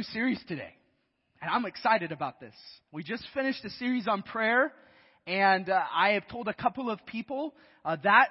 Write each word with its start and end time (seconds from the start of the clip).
New 0.00 0.04
series 0.14 0.40
today. 0.48 0.72
And 1.42 1.50
I'm 1.50 1.66
excited 1.66 2.10
about 2.10 2.40
this. 2.40 2.54
We 2.90 3.02
just 3.02 3.22
finished 3.34 3.62
a 3.66 3.70
series 3.70 4.08
on 4.08 4.22
prayer, 4.22 4.72
and 5.26 5.68
uh, 5.68 5.78
I 5.94 6.12
have 6.12 6.26
told 6.28 6.48
a 6.48 6.54
couple 6.54 6.88
of 6.88 7.04
people 7.04 7.52
uh, 7.84 7.98
that 8.02 8.28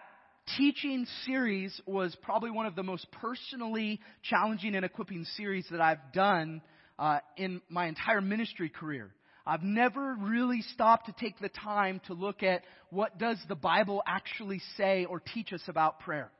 teaching 0.58 1.06
series 1.28 1.80
was 1.86 2.18
probably 2.24 2.50
one 2.50 2.66
of 2.66 2.76
the 2.76 2.82
most 2.82 3.06
personally 3.12 4.00
challenging 4.24 4.74
and 4.74 4.84
equipping 4.84 5.26
series 5.38 5.68
that 5.70 5.80
I've 5.80 6.12
done 6.12 6.64
uh, 6.98 7.20
in 7.38 7.62
my 7.70 7.86
entire 7.86 8.22
ministry 8.22 8.70
career. 8.70 9.12
I've 9.46 9.62
never 9.62 10.16
really 10.20 10.64
stopped 10.74 11.06
to 11.06 11.14
take 11.24 11.38
the 11.40 11.50
time 11.50 12.02
to 12.08 12.16
look 12.16 12.42
at 12.42 12.64
what 12.90 13.20
does 13.20 13.38
the 13.48 13.56
Bible 13.56 14.02
actually 14.08 14.60
say 14.76 15.06
or 15.06 15.20
teach 15.20 15.54
us 15.54 15.62
about 15.68 16.00
prayer. 16.00 16.32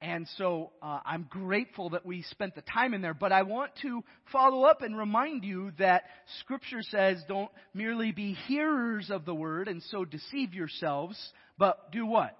And 0.00 0.28
so 0.36 0.70
uh, 0.80 1.00
I'm 1.04 1.26
grateful 1.28 1.90
that 1.90 2.06
we 2.06 2.22
spent 2.22 2.54
the 2.54 2.62
time 2.62 2.94
in 2.94 3.02
there. 3.02 3.14
But 3.14 3.32
I 3.32 3.42
want 3.42 3.72
to 3.82 4.04
follow 4.32 4.62
up 4.62 4.82
and 4.82 4.96
remind 4.96 5.42
you 5.42 5.72
that 5.78 6.04
Scripture 6.40 6.82
says 6.82 7.20
don't 7.26 7.50
merely 7.74 8.12
be 8.12 8.34
hearers 8.46 9.10
of 9.10 9.24
the 9.24 9.34
word 9.34 9.66
and 9.66 9.82
so 9.90 10.04
deceive 10.04 10.54
yourselves, 10.54 11.18
but 11.58 11.90
do 11.90 12.06
what? 12.06 12.36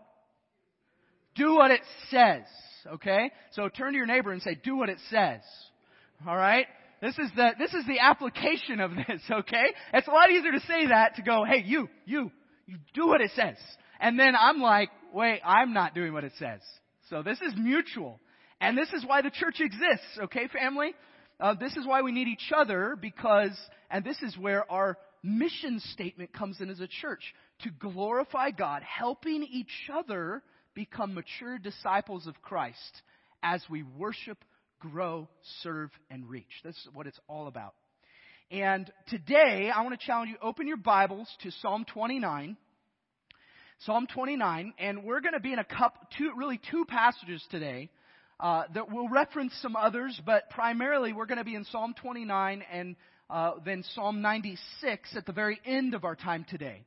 Do 1.34 1.56
what 1.56 1.73
it 1.73 1.81
says. 2.11 2.42
Okay? 2.86 3.33
So 3.53 3.69
turn 3.69 3.92
to 3.92 3.97
your 3.97 4.06
neighbor 4.06 4.31
and 4.31 4.41
say, 4.41 4.56
do 4.62 4.77
what 4.77 4.89
it 4.89 4.98
says. 5.11 5.41
Alright? 6.27 6.67
This 7.01 7.19
is 7.19 7.31
the, 7.34 7.51
this 7.59 7.75
is 7.75 7.84
the 7.86 7.98
application 8.01 8.81
of 8.81 8.91
this, 9.09 9.23
okay? 9.29 9.67
It's 9.95 10.06
a 10.06 10.12
lot 10.12 10.31
easier 10.31 10.53
to 10.53 10.61
say 10.61 10.86
that 10.89 11.17
to 11.17 11.23
go, 11.23 11.45
hey, 11.45 11.62
you, 11.64 11.89
you, 12.06 12.31
you 12.67 12.77
do 12.95 13.09
what 13.09 13.20
it 13.20 13.33
says. 13.34 13.56
And 14.01 14.19
then 14.19 14.34
I'm 14.39 14.61
like, 14.61 14.91
wait, 15.12 15.41
I'm 15.45 15.73
not 15.73 15.95
doing 15.95 16.12
what 16.12 16.23
it 16.23 16.33
says. 16.39 16.61
So 17.11 17.23
this 17.23 17.41
is 17.41 17.55
mutual. 17.56 18.20
And 18.61 18.77
this 18.77 18.92
is 18.92 19.05
why 19.06 19.23
the 19.23 19.31
church 19.31 19.61
exists, 19.61 20.19
okay, 20.25 20.48
family? 20.48 20.95
Uh, 21.41 21.55
this 21.55 21.77
is 21.77 21.87
why 21.87 22.03
we 22.03 22.12
need 22.12 22.27
each 22.27 22.53
other 22.55 22.97
because, 23.01 23.56
and 23.91 24.05
this 24.05 24.20
is 24.23 24.37
where 24.37 24.70
our 24.70 24.98
mission 25.23 25.81
statement 25.92 26.33
comes 26.33 26.61
in 26.61 26.69
as 26.69 26.81
a 26.81 26.89
church 26.89 27.23
to 27.61 27.70
glorify 27.70 28.51
God, 28.51 28.83
helping 28.83 29.45
each 29.45 29.91
other 29.92 30.42
become 30.75 31.14
mature 31.14 31.59
disciples 31.59 32.27
of 32.27 32.41
Christ 32.42 33.03
as 33.42 33.62
we 33.70 33.84
worship, 33.84 34.39
grow, 34.81 35.29
serve, 35.62 35.91
and 36.11 36.29
reach. 36.29 36.47
This 36.64 36.75
is 36.75 36.89
what 36.92 37.06
it's 37.06 37.20
all 37.29 37.47
about. 37.47 37.75
And 38.51 38.91
today, 39.09 39.70
I 39.75 39.83
want 39.83 39.98
to 39.98 40.06
challenge 40.06 40.31
you 40.31 40.36
open 40.42 40.67
your 40.67 40.79
Bibles 40.79 41.29
to 41.42 41.51
Psalm 41.62 41.84
29. 41.92 42.56
Psalm 43.83 44.09
29, 44.12 44.75
and 44.79 45.05
we're 45.05 45.21
going 45.21 45.34
to 45.34 45.41
be 45.41 45.53
in 45.53 45.61
a 45.61 45.65
cup, 45.65 46.11
two, 46.19 46.33
really 46.37 46.61
two 46.71 46.84
passages 46.84 47.45
today. 47.51 47.91
Uh, 48.41 48.65
that 48.75 48.91
we'll 48.91 49.08
reference 49.08 49.52
some 49.63 49.77
others, 49.77 50.20
but 50.25 50.48
primarily 50.51 51.13
we're 51.13 51.27
going 51.27 51.39
to 51.39 51.45
be 51.45 51.55
in 51.55 51.64
Psalm 51.64 51.95
29 52.01 52.64
and 52.73 52.97
uh, 53.30 53.52
then 53.64 53.85
Psalm 53.95 54.20
96 54.20 55.17
at 55.17 55.27
the 55.27 55.33
very 55.33 55.61
end 55.64 55.95
of 55.95 56.05
our 56.05 56.14
time 56.14 56.45
today. 56.48 56.85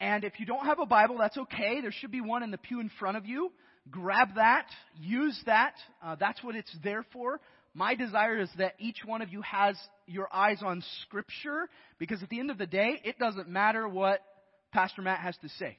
And 0.00 0.24
if 0.24 0.38
you 0.38 0.46
don't 0.46 0.66
have 0.66 0.78
a 0.80 0.86
Bible, 0.86 1.18
that's 1.18 1.36
okay. 1.36 1.80
There 1.80 1.92
should 1.92 2.12
be 2.12 2.20
one 2.20 2.42
in 2.42 2.50
the 2.50 2.58
pew 2.58 2.80
in 2.80 2.90
front 2.98 3.16
of 3.16 3.26
you. 3.26 3.50
Grab 3.90 4.36
that, 4.36 4.66
use 5.00 5.40
that. 5.46 5.74
Uh, 6.02 6.16
that's 6.18 6.42
what 6.42 6.54
it's 6.56 6.74
there 6.82 7.04
for. 7.12 7.40
My 7.74 7.94
desire 7.94 8.38
is 8.38 8.50
that 8.58 8.74
each 8.78 8.98
one 9.04 9.20
of 9.20 9.30
you 9.30 9.42
has 9.42 9.76
your 10.06 10.28
eyes 10.32 10.58
on 10.64 10.82
Scripture, 11.02 11.68
because 11.98 12.22
at 12.22 12.28
the 12.28 12.38
end 12.38 12.50
of 12.50 12.58
the 12.58 12.66
day, 12.66 13.00
it 13.04 13.18
doesn't 13.18 13.48
matter 13.48 13.88
what 13.88 14.20
Pastor 14.72 15.02
Matt 15.02 15.20
has 15.20 15.36
to 15.42 15.48
say. 15.58 15.78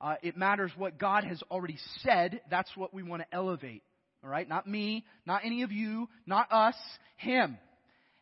Uh, 0.00 0.14
it 0.22 0.36
matters 0.36 0.70
what 0.76 0.98
God 0.98 1.24
has 1.24 1.42
already 1.50 1.78
said. 2.02 2.40
That's 2.50 2.70
what 2.76 2.94
we 2.94 3.02
want 3.02 3.22
to 3.22 3.36
elevate. 3.36 3.82
All 4.24 4.30
right? 4.30 4.48
Not 4.48 4.66
me, 4.66 5.04
not 5.26 5.42
any 5.44 5.62
of 5.62 5.72
you, 5.72 6.08
not 6.26 6.50
us, 6.50 6.74
Him. 7.16 7.58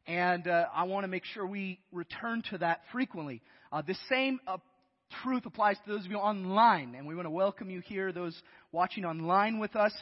And 0.07 0.49
uh, 0.49 0.67
I 0.75 0.85
want 0.85 1.05
to 1.05 1.09
make 1.09 1.25
sure 1.25 1.47
we 1.47 1.79
return 1.93 2.43
to 2.51 2.59
that 2.59 2.81
frequently. 2.93 3.43
Uh, 3.71 3.83
the 3.83 3.97
same 4.09 4.41
uh, 4.47 4.57
truth 5.23 5.45
applies 5.47 5.77
to 5.85 5.93
those 5.93 6.05
of 6.05 6.11
you 6.11 6.17
online. 6.17 6.95
And 6.97 7.07
we 7.07 7.15
want 7.15 7.27
to 7.27 7.31
welcome 7.31 7.71
you 7.71 7.81
here, 7.81 8.13
those 8.13 8.35
watching 8.73 9.05
online 9.05 9.59
with 9.59 9.77
us. 9.77 9.93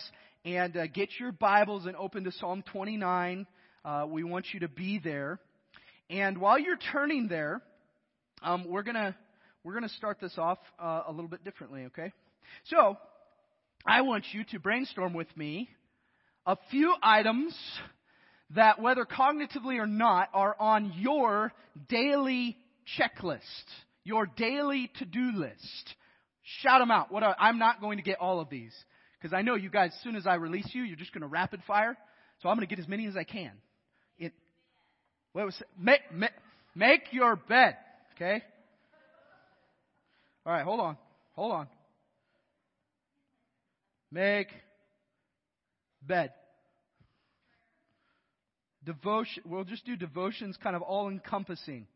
And 0.45 0.77
uh, 0.77 0.87
get 0.87 1.09
your 1.19 1.33
Bibles 1.33 1.87
and 1.87 1.97
open 1.97 2.25
to 2.25 2.33
Psalm 2.33 2.63
29. 2.73 3.47
Uh, 3.85 4.07
we 4.09 4.25
want 4.25 4.47
you 4.53 4.61
to 4.61 4.69
be 4.69 5.01
there. 5.03 5.41
And 6.09 6.39
while 6.39 6.59
you're 6.59 6.79
turning 6.93 7.27
there, 7.29 7.61
um, 8.43 8.65
we're 8.69 8.85
going 8.85 8.95
to 8.95 9.15
we're 9.67 9.73
going 9.73 9.83
to 9.83 9.95
start 9.97 10.19
this 10.21 10.35
off 10.39 10.59
uh, 10.79 11.03
a 11.09 11.11
little 11.11 11.27
bit 11.27 11.43
differently, 11.43 11.87
okay? 11.87 12.13
So, 12.67 12.97
I 13.85 14.03
want 14.03 14.25
you 14.31 14.45
to 14.53 14.61
brainstorm 14.61 15.13
with 15.13 15.27
me 15.37 15.69
a 16.47 16.57
few 16.71 16.95
items 17.03 17.53
that, 18.55 18.81
whether 18.81 19.05
cognitively 19.05 19.81
or 19.81 19.89
not, 19.89 20.29
are 20.33 20.55
on 20.61 20.93
your 20.97 21.53
daily 21.89 22.57
checklist, 22.97 23.41
your 24.05 24.27
daily 24.27 24.89
to 25.01 25.05
do 25.05 25.33
list. 25.35 25.95
Shout 26.63 26.81
them 26.81 26.93
out. 26.93 27.11
What 27.11 27.25
are, 27.25 27.35
I'm 27.37 27.59
not 27.59 27.81
going 27.81 27.97
to 27.97 28.05
get 28.05 28.21
all 28.21 28.39
of 28.39 28.49
these 28.49 28.73
because 29.21 29.37
I 29.37 29.43
know 29.43 29.57
you 29.57 29.69
guys. 29.69 29.91
As 29.97 30.05
soon 30.05 30.15
as 30.15 30.29
I 30.29 30.35
release 30.35 30.71
you, 30.75 30.85
you're 30.85 30.97
just 30.97 31.13
going 31.13 31.23
to 31.23 31.27
rapid 31.27 31.61
fire. 31.67 31.97
So 32.41 32.49
I'm 32.49 32.55
going 32.55 32.69
to 32.69 32.73
get 32.73 32.81
as 32.81 32.87
many 32.89 33.09
as 33.09 33.17
I 33.17 33.25
can. 33.25 33.51
It. 34.17 34.33
What 35.33 35.45
was 35.45 35.61
make, 35.77 36.03
make, 36.15 36.31
make 36.77 37.03
your 37.11 37.35
bed. 37.35 37.75
Okay. 38.15 38.45
All 40.47 40.53
right, 40.53 40.65
hold 40.65 40.79
on. 40.79 40.97
Hold 41.35 41.53
on. 41.53 41.67
Make 44.13 44.49
bed. 46.01 46.33
Devotion. 48.85 49.43
We'll 49.45 49.65
just 49.65 49.85
do 49.85 49.97
devotions 49.97 50.57
kind 50.63 50.77
of 50.77 50.83
all 50.83 51.09
encompassing. 51.09 51.89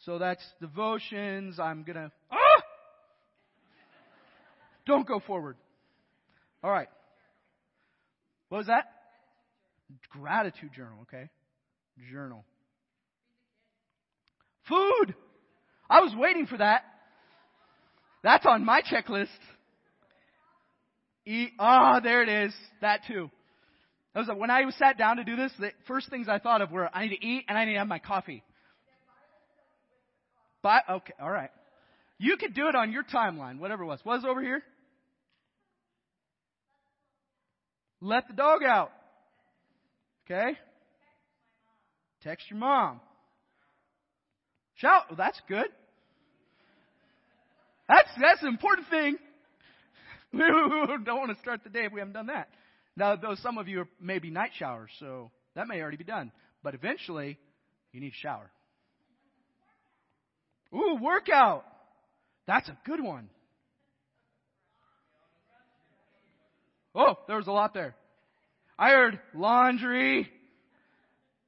So 0.00 0.18
that's 0.18 0.42
devotions. 0.60 1.60
I'm 1.60 1.84
going 1.84 1.96
to. 1.96 2.10
Ah! 2.32 2.62
Don't 4.84 5.06
go 5.06 5.20
forward. 5.20 5.56
All 6.64 6.70
right. 6.70 6.88
What 8.48 8.58
was 8.58 8.66
that? 8.66 8.86
Gratitude 10.10 10.70
journal, 10.74 10.98
okay? 11.02 11.28
Journal. 12.10 12.44
Food! 14.68 15.14
I 15.88 16.00
was 16.00 16.12
waiting 16.16 16.46
for 16.46 16.58
that. 16.58 16.82
That's 18.26 18.44
on 18.44 18.64
my 18.64 18.82
checklist. 18.82 19.28
Ah, 21.60 21.98
oh, 21.98 22.00
there 22.02 22.24
it 22.24 22.28
is. 22.28 22.52
That 22.80 23.02
too. 23.06 23.30
That 24.12 24.26
was 24.26 24.36
when 24.36 24.50
I 24.50 24.68
sat 24.70 24.98
down 24.98 25.18
to 25.18 25.24
do 25.24 25.36
this. 25.36 25.52
The 25.60 25.70
first 25.86 26.10
things 26.10 26.28
I 26.28 26.40
thought 26.40 26.60
of 26.60 26.72
were 26.72 26.90
I 26.92 27.04
need 27.06 27.16
to 27.16 27.24
eat 27.24 27.44
and 27.48 27.56
I 27.56 27.64
need 27.64 27.74
to 27.74 27.78
have 27.78 27.86
my 27.86 28.00
coffee. 28.00 28.42
But 30.60 30.82
okay, 30.90 31.12
all 31.22 31.30
right. 31.30 31.50
You 32.18 32.36
could 32.36 32.52
do 32.52 32.66
it 32.66 32.74
on 32.74 32.90
your 32.90 33.04
timeline, 33.04 33.60
whatever 33.60 33.84
it 33.84 33.86
was. 33.86 34.00
What 34.02 34.16
was 34.16 34.24
over 34.28 34.42
here? 34.42 34.60
Let 38.00 38.26
the 38.26 38.34
dog 38.34 38.64
out. 38.64 38.90
Okay. 40.28 40.58
Text 42.24 42.50
your 42.50 42.58
mom. 42.58 43.00
Shout. 44.74 45.04
Well, 45.10 45.16
that's 45.16 45.40
good. 45.48 45.68
That's, 47.88 48.08
that's 48.20 48.42
an 48.42 48.48
important 48.48 48.88
thing. 48.88 49.16
We 50.32 50.40
don't 50.42 51.06
want 51.06 51.30
to 51.34 51.40
start 51.40 51.62
the 51.64 51.70
day 51.70 51.84
if 51.84 51.92
we 51.92 52.00
haven't 52.00 52.12
done 52.12 52.26
that. 52.26 52.48
Now, 52.94 53.16
though 53.16 53.36
some 53.36 53.56
of 53.56 53.68
you 53.68 53.82
are 53.82 53.88
maybe 54.00 54.28
night 54.28 54.50
showers, 54.58 54.90
so 54.98 55.30
that 55.54 55.66
may 55.66 55.80
already 55.80 55.96
be 55.96 56.04
done. 56.04 56.30
But 56.62 56.74
eventually, 56.74 57.38
you 57.92 58.00
need 58.00 58.12
a 58.12 58.16
shower. 58.20 58.50
Ooh, 60.74 60.98
workout. 61.00 61.64
That's 62.46 62.68
a 62.68 62.76
good 62.84 63.02
one. 63.02 63.30
Oh, 66.94 67.16
there 67.28 67.36
was 67.36 67.46
a 67.46 67.52
lot 67.52 67.72
there. 67.72 67.94
I 68.78 68.90
heard 68.90 69.20
laundry. 69.34 70.28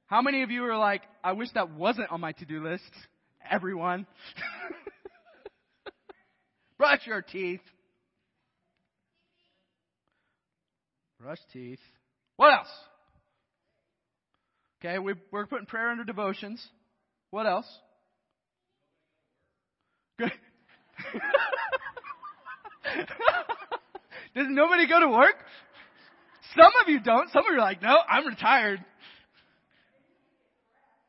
How 0.07 0.21
many 0.21 0.43
of 0.43 0.51
you 0.51 0.63
are 0.65 0.77
like, 0.77 1.01
I 1.23 1.33
wish 1.33 1.49
that 1.53 1.71
wasn't 1.71 2.11
on 2.11 2.21
my 2.21 2.31
to-do 2.31 2.63
list? 2.63 2.91
Everyone. 3.49 4.07
Brush 6.79 7.05
your 7.05 7.21
teeth. 7.21 7.61
Brush 11.21 11.37
teeth. 11.51 11.79
What 12.37 12.53
else? 12.53 12.69
Okay, 14.79 14.97
we, 14.97 15.15
we're 15.29 15.45
putting 15.45 15.65
prayer 15.65 15.89
under 15.89 16.05
devotions. 16.05 16.65
What 17.31 17.45
else? 17.45 17.67
Good. 20.17 20.31
Does 24.35 24.47
nobody 24.49 24.87
go 24.87 25.01
to 25.01 25.09
work? 25.09 25.35
Some 26.55 26.71
of 26.81 26.87
you 26.87 27.01
don't. 27.01 27.29
Some 27.31 27.45
of 27.45 27.51
you 27.51 27.57
are 27.57 27.61
like, 27.61 27.81
no, 27.81 27.97
I'm 28.09 28.25
retired. 28.25 28.79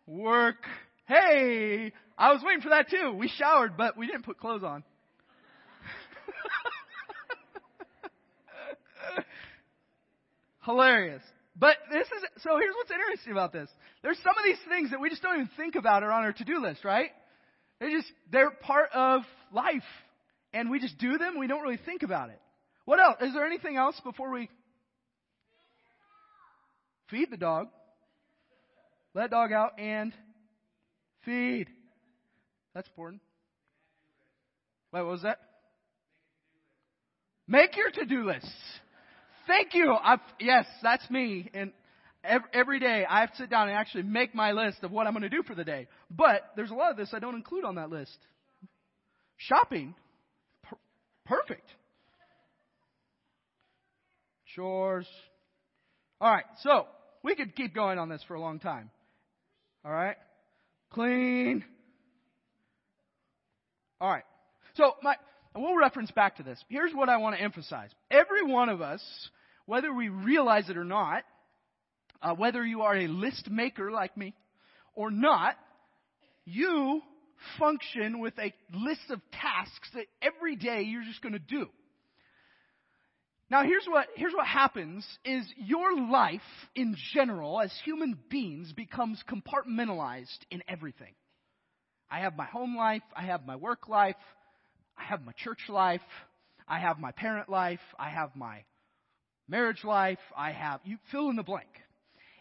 Work. 0.08 0.66
Hey, 1.06 1.92
I 2.18 2.32
was 2.32 2.42
waiting 2.44 2.60
for 2.60 2.70
that 2.70 2.90
too. 2.90 3.12
We 3.16 3.28
showered, 3.28 3.76
but 3.76 3.96
we 3.96 4.08
didn't 4.08 4.24
put 4.24 4.40
clothes 4.40 4.64
on. 4.64 4.82
Hilarious. 10.64 11.22
But 11.56 11.76
this 11.90 12.06
is, 12.06 12.42
so 12.42 12.58
here's 12.58 12.74
what's 12.74 12.90
interesting 12.90 13.32
about 13.32 13.52
this. 13.52 13.68
There's 14.02 14.18
some 14.18 14.34
of 14.38 14.44
these 14.44 14.58
things 14.68 14.90
that 14.90 15.00
we 15.00 15.10
just 15.10 15.22
don't 15.22 15.34
even 15.34 15.50
think 15.56 15.74
about 15.74 16.02
are 16.02 16.12
on 16.12 16.22
our 16.22 16.32
to-do 16.32 16.60
list, 16.60 16.84
right? 16.84 17.10
They 17.80 17.90
just, 17.90 18.10
they're 18.30 18.50
part 18.50 18.90
of 18.94 19.22
life. 19.52 19.82
And 20.52 20.70
we 20.70 20.80
just 20.80 20.98
do 20.98 21.18
them, 21.18 21.38
we 21.38 21.46
don't 21.46 21.62
really 21.62 21.78
think 21.84 22.02
about 22.02 22.30
it. 22.30 22.40
What 22.84 22.98
else? 22.98 23.16
Is 23.20 23.34
there 23.34 23.46
anything 23.46 23.76
else 23.76 24.00
before 24.04 24.30
we 24.30 24.48
feed 27.10 27.30
the 27.30 27.36
dog? 27.36 27.68
Let 29.14 29.30
dog 29.30 29.52
out 29.52 29.78
and 29.78 30.12
feed. 31.24 31.68
That's 32.74 32.88
important. 32.88 33.22
Wait, 34.92 35.02
what 35.02 35.10
was 35.10 35.22
that? 35.22 35.38
Make 37.46 37.76
your 37.76 37.90
to-do 37.90 38.24
lists. 38.24 38.50
Thank 39.50 39.74
you. 39.74 39.96
I've, 40.00 40.20
yes, 40.38 40.64
that's 40.80 41.10
me. 41.10 41.50
And 41.54 41.72
every, 42.22 42.48
every 42.52 42.78
day 42.78 43.04
I 43.04 43.22
have 43.22 43.32
to 43.32 43.36
sit 43.36 43.50
down 43.50 43.68
and 43.68 43.76
actually 43.76 44.04
make 44.04 44.32
my 44.32 44.52
list 44.52 44.84
of 44.84 44.92
what 44.92 45.08
I'm 45.08 45.12
going 45.12 45.24
to 45.24 45.28
do 45.28 45.42
for 45.42 45.56
the 45.56 45.64
day. 45.64 45.88
But 46.08 46.42
there's 46.54 46.70
a 46.70 46.74
lot 46.74 46.92
of 46.92 46.96
this 46.96 47.10
I 47.12 47.18
don't 47.18 47.34
include 47.34 47.64
on 47.64 47.74
that 47.74 47.90
list. 47.90 48.16
Shopping. 49.38 49.96
Per- 50.62 50.76
perfect. 51.26 51.68
Chores. 54.54 55.08
All 56.20 56.30
right. 56.30 56.44
So 56.62 56.86
we 57.24 57.34
could 57.34 57.56
keep 57.56 57.74
going 57.74 57.98
on 57.98 58.08
this 58.08 58.22
for 58.28 58.34
a 58.34 58.40
long 58.40 58.60
time. 58.60 58.88
All 59.84 59.90
right. 59.90 60.16
Clean. 60.92 61.64
All 64.00 64.12
right. 64.12 64.24
So 64.74 64.92
my, 65.02 65.16
and 65.56 65.64
we'll 65.64 65.76
reference 65.76 66.12
back 66.12 66.36
to 66.36 66.44
this. 66.44 66.62
Here's 66.68 66.92
what 66.92 67.08
I 67.08 67.16
want 67.16 67.34
to 67.34 67.42
emphasize. 67.42 67.90
Every 68.12 68.44
one 68.44 68.68
of 68.68 68.80
us 68.80 69.02
whether 69.70 69.94
we 69.94 70.08
realize 70.08 70.68
it 70.68 70.76
or 70.76 70.82
not, 70.84 71.22
uh, 72.20 72.34
whether 72.34 72.66
you 72.66 72.82
are 72.82 72.96
a 72.96 73.06
list 73.06 73.48
maker 73.48 73.92
like 73.92 74.16
me 74.16 74.34
or 74.96 75.12
not, 75.12 75.54
you 76.44 77.00
function 77.56 78.18
with 78.18 78.34
a 78.40 78.52
list 78.76 79.10
of 79.10 79.20
tasks 79.30 79.88
that 79.94 80.06
every 80.20 80.56
day 80.56 80.82
you're 80.82 81.04
just 81.04 81.22
going 81.22 81.34
to 81.34 81.38
do. 81.38 81.66
Now 83.48 83.62
here's 83.62 83.86
what, 83.86 84.08
here's 84.16 84.32
what 84.32 84.48
happens 84.48 85.06
is 85.24 85.46
your 85.56 85.96
life 86.10 86.40
in 86.74 86.96
general 87.14 87.60
as 87.60 87.72
human 87.84 88.18
beings 88.28 88.72
becomes 88.72 89.22
compartmentalized 89.30 90.40
in 90.50 90.64
everything. 90.66 91.14
I 92.10 92.22
have 92.22 92.36
my 92.36 92.46
home 92.46 92.76
life, 92.76 93.02
I 93.14 93.22
have 93.22 93.46
my 93.46 93.54
work 93.54 93.88
life, 93.88 94.16
I 94.98 95.04
have 95.04 95.24
my 95.24 95.32
church 95.44 95.60
life, 95.68 96.00
I 96.66 96.80
have 96.80 96.98
my 96.98 97.12
parent 97.12 97.48
life, 97.48 97.78
I 98.00 98.10
have 98.10 98.34
my 98.34 98.64
marriage 99.50 99.84
life, 99.84 100.18
I 100.36 100.52
have, 100.52 100.80
you 100.84 100.98
fill 101.10 101.28
in 101.28 101.36
the 101.36 101.42
blank. 101.42 101.68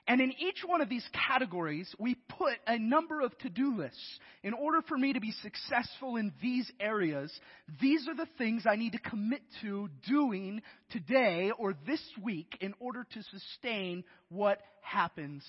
And 0.08 0.22
in 0.22 0.34
each 0.40 0.64
one 0.66 0.82
of 0.82 0.90
these 0.90 1.08
categories, 1.28 1.88
we 2.00 2.16
put 2.16 2.54
a 2.66 2.80
number 2.80 3.22
of 3.22 3.38
to-do 3.40 3.78
lists. 3.78 4.20
In 4.42 4.54
order 4.54 4.82
for 4.88 4.98
me 4.98 5.14
to 5.14 5.20
be 5.20 5.32
successful 5.44 6.16
in 6.16 6.34
these 6.42 6.70
areas, 6.80 7.32
these 7.80 8.08
are 8.08 8.16
the 8.16 8.28
things 8.40 8.64
I 8.68 8.76
need 8.76 8.94
to 8.94 9.00
commit 9.00 9.42
to 9.62 9.88
doing 10.08 10.64
today 10.90 11.52
or 11.56 11.76
this 11.86 12.02
week 12.24 12.58
in 12.60 12.74
order 12.80 13.06
to 13.14 13.24
sustain 13.24 14.04
what 14.30 14.60
happens 14.82 15.44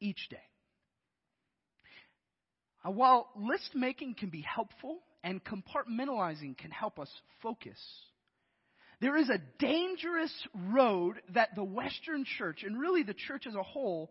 each 0.00 0.28
day. 0.30 0.36
Uh, 2.82 2.92
while 2.92 3.28
list 3.36 3.74
making 3.74 4.14
can 4.14 4.30
be 4.30 4.40
helpful 4.42 5.00
and 5.22 5.42
compartmentalizing 5.44 6.56
can 6.56 6.70
help 6.70 6.98
us 6.98 7.10
focus, 7.42 7.78
there 9.00 9.16
is 9.16 9.28
a 9.28 9.40
dangerous 9.58 10.32
road 10.54 11.20
that 11.34 11.54
the 11.54 11.64
Western 11.64 12.24
church, 12.38 12.62
and 12.62 12.78
really 12.78 13.02
the 13.02 13.14
church 13.14 13.46
as 13.46 13.54
a 13.54 13.62
whole, 13.62 14.10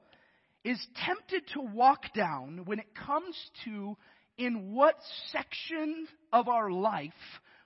is 0.63 0.79
tempted 1.05 1.43
to 1.53 1.61
walk 1.61 2.13
down 2.13 2.61
when 2.65 2.79
it 2.79 2.95
comes 2.95 3.35
to 3.65 3.97
in 4.37 4.73
what 4.73 4.95
section 5.31 6.07
of 6.31 6.47
our 6.47 6.71
life 6.71 7.11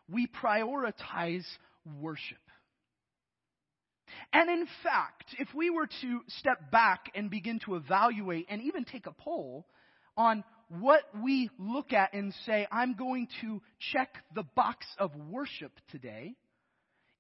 we 0.10 0.28
prioritize 0.28 1.46
worship. 2.00 2.38
And 4.34 4.50
in 4.50 4.68
fact, 4.84 5.36
if 5.38 5.48
we 5.54 5.70
were 5.70 5.88
to 6.02 6.22
step 6.28 6.72
back 6.72 7.12
and 7.16 7.30
begin 7.30 7.60
to 7.66 7.76
evaluate 7.76 8.48
and 8.50 8.62
even 8.62 8.84
take 8.84 9.06
a 9.06 9.12
poll 9.12 9.66
on 10.16 10.44
what 10.70 11.04
we 11.22 11.50
look 11.60 11.94
at 11.94 12.14
and 12.14 12.34
say, 12.46 12.68
I'm 12.72 12.96
going 12.96 13.28
to 13.42 13.62
check 13.92 14.10
the 14.34 14.44
box 14.44 14.86
of 14.98 15.16
worship 15.16 15.72
today, 15.92 16.36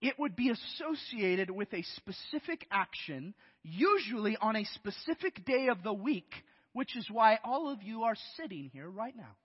it 0.01 0.17
would 0.19 0.35
be 0.35 0.51
associated 0.51 1.49
with 1.49 1.73
a 1.73 1.83
specific 1.95 2.67
action, 2.71 3.33
usually 3.63 4.37
on 4.39 4.55
a 4.55 4.65
specific 4.65 5.43
day 5.45 5.67
of 5.69 5.83
the 5.83 5.93
week, 5.93 6.31
which 6.73 6.95
is 6.95 7.07
why 7.11 7.39
all 7.43 7.71
of 7.71 7.81
you 7.81 8.03
are 8.03 8.15
sitting 8.35 8.69
here 8.73 8.89
right 8.89 9.15
now. 9.15 9.35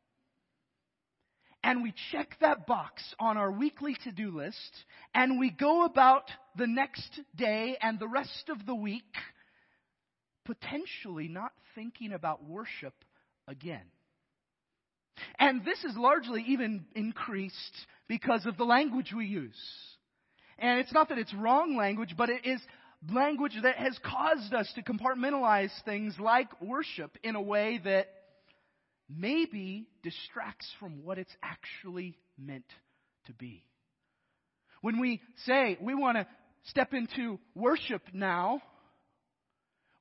And 1.65 1.83
we 1.83 1.95
check 2.11 2.37
that 2.41 2.67
box 2.67 3.03
on 3.21 3.37
our 3.37 3.51
weekly 3.51 3.97
to 4.05 4.13
do 4.13 4.37
list, 4.37 4.85
and 5.15 5.39
we 5.39 5.51
go 5.51 5.85
about 5.85 6.25
the 6.57 6.67
next 6.67 7.21
day 7.37 7.77
and 7.81 7.99
the 7.99 8.09
rest 8.09 8.49
of 8.49 8.67
the 8.67 8.75
week, 8.75 9.15
potentially 10.45 11.29
not 11.29 11.53
thinking 11.75 12.13
about 12.13 12.45
worship 12.45 12.95
again. 13.47 13.85
And 15.39 15.65
this 15.65 15.83
is 15.85 15.97
largely 15.97 16.45
even 16.49 16.85
increased 16.95 17.87
because 18.09 18.45
of 18.45 18.57
the 18.57 18.65
language 18.65 19.13
we 19.17 19.27
use. 19.27 19.55
And 20.59 20.81
it's 20.81 20.93
not 20.93 21.09
that 21.09 21.19
it's 21.19 21.35
wrong 21.35 21.77
language, 21.77 22.15
but 22.17 22.29
it 22.29 22.45
is 22.47 22.61
language 23.11 23.57
that 23.63 23.77
has 23.77 23.99
caused 24.05 24.55
us 24.55 24.73
to 24.75 24.83
compartmentalize 24.83 25.71
things 25.85 26.15
like 26.19 26.49
worship 26.61 27.17
in 27.23 27.35
a 27.35 27.43
way 27.43 27.81
that 27.85 28.09
maybe 29.09 29.87
distracts 30.03 30.71
from 30.79 31.05
what 31.05 31.19
it's 31.19 31.35
actually 31.43 32.17
meant 32.39 32.65
to 33.27 33.33
be. 33.33 33.65
When 34.81 35.01
we 35.01 35.21
say 35.47 35.79
we 35.81 35.95
want 35.95 36.17
to 36.17 36.27
step 36.65 36.93
into 36.95 37.39
worship 37.55 38.03
now, 38.13 38.63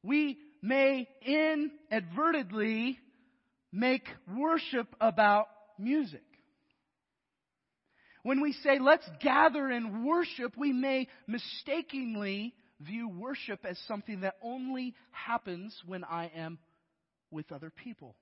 we 0.03 0.37
may 0.61 1.07
inadvertently 1.25 2.99
make 3.71 4.07
worship 4.35 4.87
about 4.99 5.47
music. 5.77 6.23
When 8.23 8.41
we 8.41 8.53
say 8.53 8.79
let's 8.79 9.09
gather 9.21 9.69
and 9.69 10.05
worship, 10.05 10.55
we 10.57 10.73
may 10.73 11.07
mistakenly 11.27 12.53
view 12.79 13.09
worship 13.09 13.65
as 13.65 13.79
something 13.87 14.21
that 14.21 14.35
only 14.41 14.95
happens 15.11 15.75
when 15.85 16.03
I 16.03 16.31
am 16.35 16.59
with 17.31 17.51
other 17.51 17.71
people. 17.71 18.15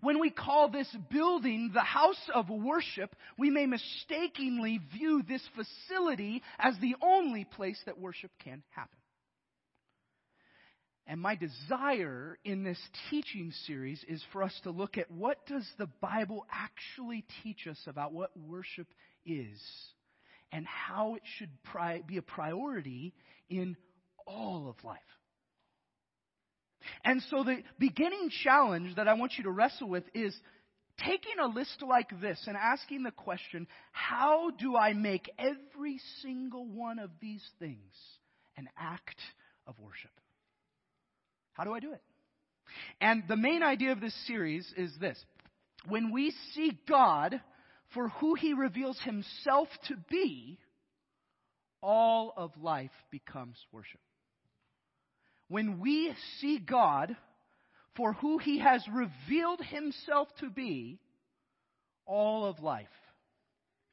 When 0.00 0.20
we 0.20 0.30
call 0.30 0.70
this 0.70 0.88
building 1.10 1.70
the 1.74 1.80
house 1.80 2.30
of 2.34 2.48
worship, 2.48 3.14
we 3.38 3.50
may 3.50 3.66
mistakenly 3.66 4.80
view 4.92 5.22
this 5.26 5.46
facility 5.54 6.42
as 6.58 6.74
the 6.80 6.96
only 7.02 7.44
place 7.44 7.80
that 7.86 7.98
worship 7.98 8.30
can 8.42 8.62
happen. 8.70 8.99
And 11.10 11.20
my 11.20 11.34
desire 11.34 12.38
in 12.44 12.62
this 12.62 12.78
teaching 13.10 13.52
series 13.66 14.00
is 14.06 14.22
for 14.32 14.44
us 14.44 14.54
to 14.62 14.70
look 14.70 14.96
at 14.96 15.10
what 15.10 15.44
does 15.44 15.68
the 15.76 15.88
Bible 16.00 16.46
actually 16.52 17.24
teach 17.42 17.66
us 17.66 17.80
about 17.88 18.12
what 18.12 18.30
worship 18.36 18.86
is 19.26 19.60
and 20.52 20.64
how 20.64 21.16
it 21.16 21.22
should 21.36 21.50
pri- 21.64 22.02
be 22.06 22.18
a 22.18 22.22
priority 22.22 23.12
in 23.48 23.76
all 24.24 24.68
of 24.68 24.84
life. 24.84 25.00
And 27.04 27.20
so 27.28 27.42
the 27.42 27.64
beginning 27.80 28.30
challenge 28.44 28.94
that 28.94 29.08
I 29.08 29.14
want 29.14 29.32
you 29.36 29.42
to 29.44 29.50
wrestle 29.50 29.88
with 29.88 30.04
is 30.14 30.32
taking 31.04 31.40
a 31.42 31.48
list 31.48 31.82
like 31.82 32.20
this 32.20 32.40
and 32.46 32.56
asking 32.56 33.02
the 33.02 33.10
question, 33.10 33.66
how 33.90 34.52
do 34.52 34.76
I 34.76 34.92
make 34.92 35.28
every 35.40 35.98
single 36.22 36.68
one 36.68 37.00
of 37.00 37.10
these 37.20 37.42
things 37.58 37.90
an 38.56 38.68
act 38.78 39.18
of 39.66 39.74
worship? 39.80 40.12
How 41.60 41.64
do 41.64 41.74
I 41.74 41.80
do 41.80 41.92
it? 41.92 42.00
And 43.02 43.22
the 43.28 43.36
main 43.36 43.62
idea 43.62 43.92
of 43.92 44.00
this 44.00 44.14
series 44.26 44.72
is 44.78 44.96
this. 44.98 45.22
When 45.86 46.10
we 46.10 46.32
see 46.54 46.72
God 46.88 47.38
for 47.92 48.08
who 48.08 48.32
he 48.34 48.54
reveals 48.54 48.98
himself 49.00 49.68
to 49.88 49.96
be, 50.08 50.58
all 51.82 52.32
of 52.34 52.52
life 52.56 52.90
becomes 53.10 53.58
worship. 53.72 54.00
When 55.48 55.80
we 55.80 56.14
see 56.40 56.58
God 56.58 57.14
for 57.94 58.14
who 58.14 58.38
he 58.38 58.60
has 58.60 58.82
revealed 58.90 59.60
himself 59.60 60.28
to 60.38 60.48
be, 60.48 60.98
all 62.06 62.46
of 62.46 62.60
life 62.60 62.86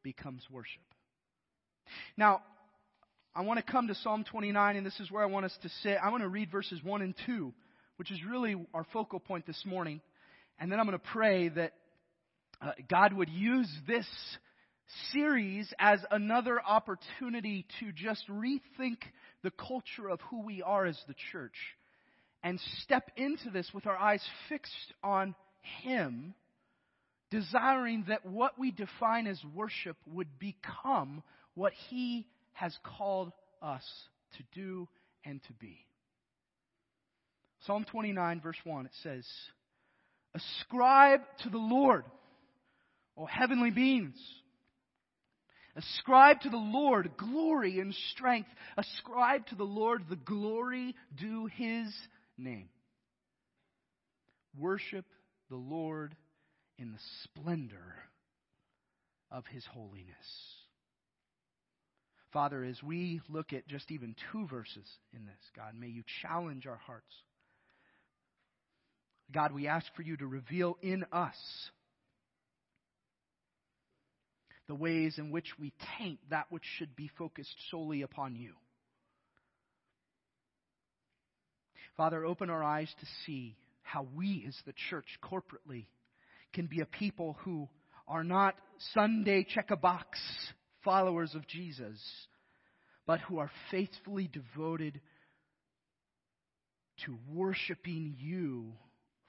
becomes 0.03 0.41
worship. 0.49 0.83
Now, 2.15 2.43
I 3.37 3.41
want 3.41 3.63
to 3.63 3.71
come 3.71 3.87
to 3.89 3.93
Psalm 3.93 4.23
29, 4.23 4.77
and 4.77 4.83
this 4.83 4.99
is 4.99 5.11
where 5.11 5.21
I 5.21 5.27
want 5.27 5.45
us 5.45 5.55
to 5.61 5.69
sit. 5.83 5.99
I 6.03 6.09
want 6.09 6.23
to 6.23 6.27
read 6.27 6.49
verses 6.49 6.83
1 6.83 7.03
and 7.03 7.13
2, 7.27 7.53
which 7.97 8.09
is 8.09 8.17
really 8.27 8.55
our 8.73 8.83
focal 8.91 9.19
point 9.19 9.45
this 9.45 9.61
morning. 9.63 10.01
And 10.57 10.71
then 10.71 10.79
I'm 10.79 10.87
going 10.87 10.97
to 10.97 11.05
pray 11.13 11.49
that 11.49 11.73
uh, 12.59 12.71
God 12.89 13.13
would 13.13 13.29
use 13.29 13.71
this 13.87 14.07
series 15.13 15.71
as 15.77 15.99
another 16.09 16.59
opportunity 16.59 17.67
to 17.79 17.91
just 17.91 18.27
rethink 18.27 18.97
the 19.43 19.51
culture 19.51 20.09
of 20.09 20.19
who 20.31 20.41
we 20.41 20.63
are 20.63 20.87
as 20.87 20.97
the 21.07 21.13
church 21.31 21.53
and 22.41 22.59
step 22.81 23.11
into 23.17 23.51
this 23.51 23.69
with 23.71 23.85
our 23.85 23.97
eyes 23.97 24.23
fixed 24.49 24.93
on 25.03 25.35
Him, 25.83 26.33
desiring 27.29 28.05
that 28.07 28.25
what 28.25 28.57
we 28.57 28.71
define 28.71 29.27
as 29.27 29.39
worship 29.53 29.97
would 30.07 30.39
become 30.39 31.21
what 31.53 31.73
He 31.91 32.25
has 32.57 32.75
called 32.97 33.31
us 33.61 33.83
to 34.37 34.43
do 34.53 34.87
and 35.25 35.41
to 35.43 35.53
be. 35.53 35.85
Psalm 37.65 37.85
29, 37.89 38.41
verse 38.41 38.57
1, 38.63 38.85
it 38.85 38.91
says, 39.03 39.25
Ascribe 40.33 41.21
to 41.43 41.49
the 41.49 41.57
Lord, 41.57 42.05
O 43.17 43.25
heavenly 43.25 43.71
beings 43.71 44.17
Ascribe 45.77 46.41
to 46.41 46.49
the 46.49 46.57
Lord 46.57 47.11
glory 47.17 47.79
and 47.79 47.93
strength. 48.11 48.49
Ascribe 48.77 49.45
to 49.47 49.55
the 49.55 49.63
Lord 49.63 50.05
the 50.09 50.15
glory 50.15 50.95
due 51.15 51.45
his 51.55 51.93
name. 52.35 52.69
Worship 54.57 55.05
the 55.51 55.55
Lord 55.55 56.15
in 56.79 56.91
the 56.91 56.99
splendor 57.23 57.95
of 59.31 59.45
his 59.45 59.63
holiness. 59.71 60.15
Father, 62.33 62.63
as 62.63 62.81
we 62.83 63.21
look 63.29 63.53
at 63.53 63.67
just 63.67 63.91
even 63.91 64.15
two 64.31 64.47
verses 64.47 64.85
in 65.13 65.25
this, 65.25 65.35
God, 65.55 65.73
may 65.79 65.87
you 65.87 66.03
challenge 66.21 66.67
our 66.67 66.79
hearts. 66.85 67.13
God, 69.31 69.53
we 69.53 69.67
ask 69.67 69.85
for 69.95 70.01
you 70.01 70.17
to 70.17 70.27
reveal 70.27 70.77
in 70.81 71.05
us 71.11 71.35
the 74.67 74.75
ways 74.75 75.15
in 75.17 75.31
which 75.31 75.47
we 75.59 75.73
taint 75.97 76.19
that 76.29 76.47
which 76.49 76.63
should 76.77 76.95
be 76.95 77.09
focused 77.17 77.55
solely 77.71 78.01
upon 78.01 78.35
you. 78.35 78.51
Father, 81.95 82.25
open 82.25 82.49
our 82.49 82.63
eyes 82.63 82.93
to 82.99 83.05
see 83.25 83.55
how 83.81 84.05
we 84.15 84.45
as 84.47 84.55
the 84.65 84.73
church 84.89 85.07
corporately 85.23 85.85
can 86.53 86.67
be 86.67 86.81
a 86.81 86.85
people 86.85 87.37
who 87.43 87.67
are 88.07 88.23
not 88.23 88.55
Sunday 88.93 89.45
check 89.49 89.71
a 89.71 89.77
box 89.77 90.19
followers 90.83 91.35
of 91.35 91.47
Jesus, 91.47 91.99
but 93.05 93.19
who 93.21 93.39
are 93.39 93.51
faithfully 93.71 94.29
devoted 94.31 94.99
to 97.05 97.17
worshiping 97.31 98.15
you 98.17 98.73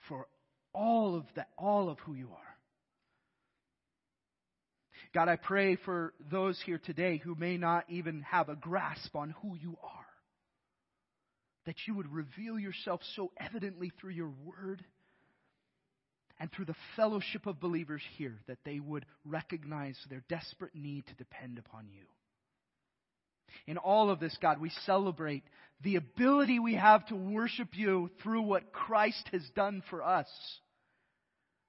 for 0.09 0.26
all 0.73 1.17
of 1.17 1.25
that, 1.37 1.49
all 1.59 1.88
of 1.90 1.99
who 2.00 2.14
you 2.14 2.28
are. 2.31 2.49
God, 5.14 5.28
I 5.28 5.37
pray 5.37 5.76
for 5.76 6.12
those 6.31 6.61
here 6.67 6.81
today 6.85 7.19
who 7.23 7.35
may 7.35 7.57
not 7.57 7.85
even 7.88 8.23
have 8.23 8.49
a 8.49 8.57
grasp 8.57 9.17
on 9.17 9.35
who 9.43 9.57
you 9.57 9.76
are. 9.83 10.07
That 11.67 11.76
you 11.87 11.95
would 11.95 12.12
reveal 12.12 12.59
yourself 12.59 13.00
so 13.17 13.33
evidently 13.38 13.90
through 14.00 14.12
your 14.12 14.33
word 14.45 14.85
and 16.40 16.50
through 16.52 16.66
the 16.66 16.76
fellowship 16.97 17.47
of 17.47 17.61
believers 17.61 18.02
here 18.16 18.38
that 18.47 18.59
they 18.64 18.80
would 18.80 19.04
recognize 19.25 19.97
their 20.09 20.23
desperate 20.28 20.75
need 20.75 21.07
to 21.07 21.14
depend 21.14 21.59
upon 21.59 21.88
you. 21.88 22.04
In 23.66 23.76
all 23.78 24.11
of 24.11 24.21
this, 24.21 24.37
God, 24.40 24.61
we 24.61 24.71
celebrate 24.87 25.42
the 25.83 25.97
ability 25.97 26.59
we 26.59 26.75
have 26.75 27.07
to 27.07 27.16
worship 27.16 27.68
you 27.73 28.11
through 28.23 28.42
what 28.42 28.73
Christ 28.73 29.28
has 29.33 29.42
done 29.54 29.83
for 29.90 30.02
us. 30.02 30.28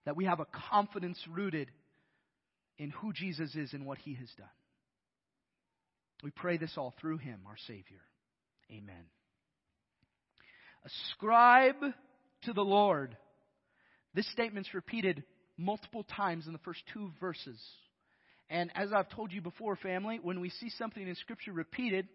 That 0.06 0.16
we 0.16 0.26
have 0.26 0.40
a 0.40 0.48
confidence 0.72 1.20
rooted 1.30 1.70
in 2.78 2.90
who 2.92 3.14
Jesus 3.14 3.56
is 3.56 3.74
and 3.74 3.86
what 3.86 3.98
he 4.00 4.14
has 4.16 4.30
done. 4.38 4.48
We 6.24 6.32
pray 6.32 6.58
this 6.58 6.74
all 6.78 6.94
through 7.00 7.18
him, 7.18 7.42
our 7.48 7.58
Savior. 7.68 8.02
Amen. 8.72 9.06
Ascribe 10.86 11.94
to 12.44 12.54
the 12.54 12.64
Lord. 12.64 13.16
This 14.14 14.30
statement's 14.32 14.74
repeated 14.74 15.24
multiple 15.58 16.04
times 16.04 16.48
in 16.48 16.54
the 16.54 16.60
first 16.60 16.82
two 16.94 17.12
verses. 17.20 17.60
And 18.50 18.72
as 18.76 18.92
I've 18.92 19.10
told 19.10 19.32
you 19.32 19.42
before, 19.42 19.76
family, 19.76 20.20
when 20.22 20.40
we 20.40 20.50
see 20.50 20.70
something 20.70 21.08
in 21.08 21.16
Scripture 21.16 21.54
repeated, 21.54 22.08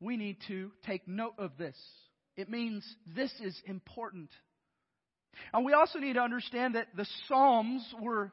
we 0.00 0.16
need 0.16 0.38
to 0.48 0.72
take 0.86 1.06
note 1.06 1.34
of 1.38 1.52
this. 1.56 1.76
It 2.36 2.50
means 2.50 2.84
this 3.14 3.32
is 3.40 3.56
important. 3.66 4.30
And 5.52 5.64
we 5.64 5.72
also 5.72 5.98
need 5.98 6.14
to 6.14 6.20
understand 6.20 6.74
that 6.74 6.88
the 6.96 7.06
Psalms 7.28 7.86
were 8.00 8.32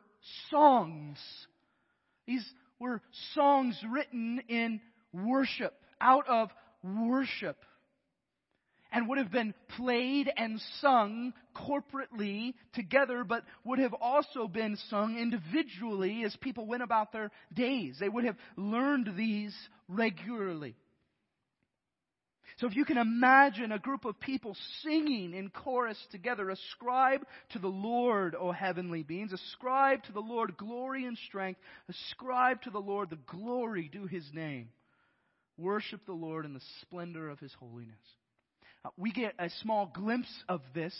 songs. 0.49 1.19
These 2.25 2.45
were 2.79 3.01
songs 3.35 3.79
written 3.91 4.41
in 4.49 4.81
worship, 5.13 5.73
out 5.99 6.27
of 6.27 6.49
worship, 6.83 7.57
and 8.91 9.07
would 9.07 9.17
have 9.17 9.31
been 9.31 9.53
played 9.77 10.31
and 10.35 10.59
sung 10.79 11.33
corporately 11.55 12.53
together, 12.73 13.23
but 13.23 13.43
would 13.63 13.79
have 13.79 13.93
also 13.93 14.47
been 14.47 14.77
sung 14.89 15.17
individually 15.17 16.23
as 16.23 16.35
people 16.37 16.65
went 16.65 16.83
about 16.83 17.11
their 17.11 17.31
days. 17.53 17.97
They 17.99 18.09
would 18.09 18.25
have 18.25 18.37
learned 18.57 19.11
these 19.15 19.55
regularly. 19.87 20.75
So 22.57 22.67
if 22.67 22.75
you 22.75 22.85
can 22.85 22.97
imagine 22.97 23.71
a 23.71 23.79
group 23.79 24.05
of 24.05 24.19
people 24.19 24.55
singing 24.83 25.33
in 25.33 25.49
chorus 25.49 25.97
together, 26.11 26.49
ascribe 26.49 27.25
to 27.53 27.59
the 27.59 27.67
Lord, 27.67 28.35
O 28.35 28.51
heavenly 28.51 29.03
beings, 29.03 29.33
ascribe 29.33 30.03
to 30.03 30.11
the 30.11 30.19
Lord 30.19 30.57
glory 30.57 31.05
and 31.05 31.17
strength, 31.27 31.59
ascribe 31.89 32.61
to 32.63 32.69
the 32.69 32.79
Lord 32.79 33.09
the 33.09 33.17
glory 33.25 33.89
due 33.91 34.05
his 34.05 34.29
name. 34.33 34.69
Worship 35.57 36.05
the 36.05 36.13
Lord 36.13 36.45
in 36.45 36.53
the 36.53 36.61
splendor 36.81 37.29
of 37.29 37.39
his 37.39 37.53
holiness. 37.53 37.97
Uh, 38.83 38.89
we 38.97 39.11
get 39.11 39.33
a 39.37 39.49
small 39.61 39.91
glimpse 39.93 40.31
of 40.49 40.61
this, 40.73 40.95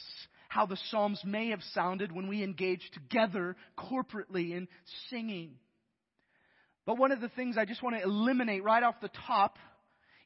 how 0.49 0.65
the 0.65 0.77
Psalms 0.89 1.21
may 1.25 1.49
have 1.49 1.61
sounded 1.73 2.11
when 2.11 2.27
we 2.27 2.43
engage 2.43 2.89
together 2.93 3.55
corporately 3.77 4.51
in 4.51 4.67
singing. 5.09 5.53
But 6.85 6.97
one 6.97 7.11
of 7.11 7.21
the 7.21 7.29
things 7.29 7.57
I 7.57 7.65
just 7.65 7.83
want 7.83 7.95
to 7.95 8.03
eliminate 8.03 8.63
right 8.63 8.83
off 8.83 8.95
the 9.01 9.11
top 9.27 9.57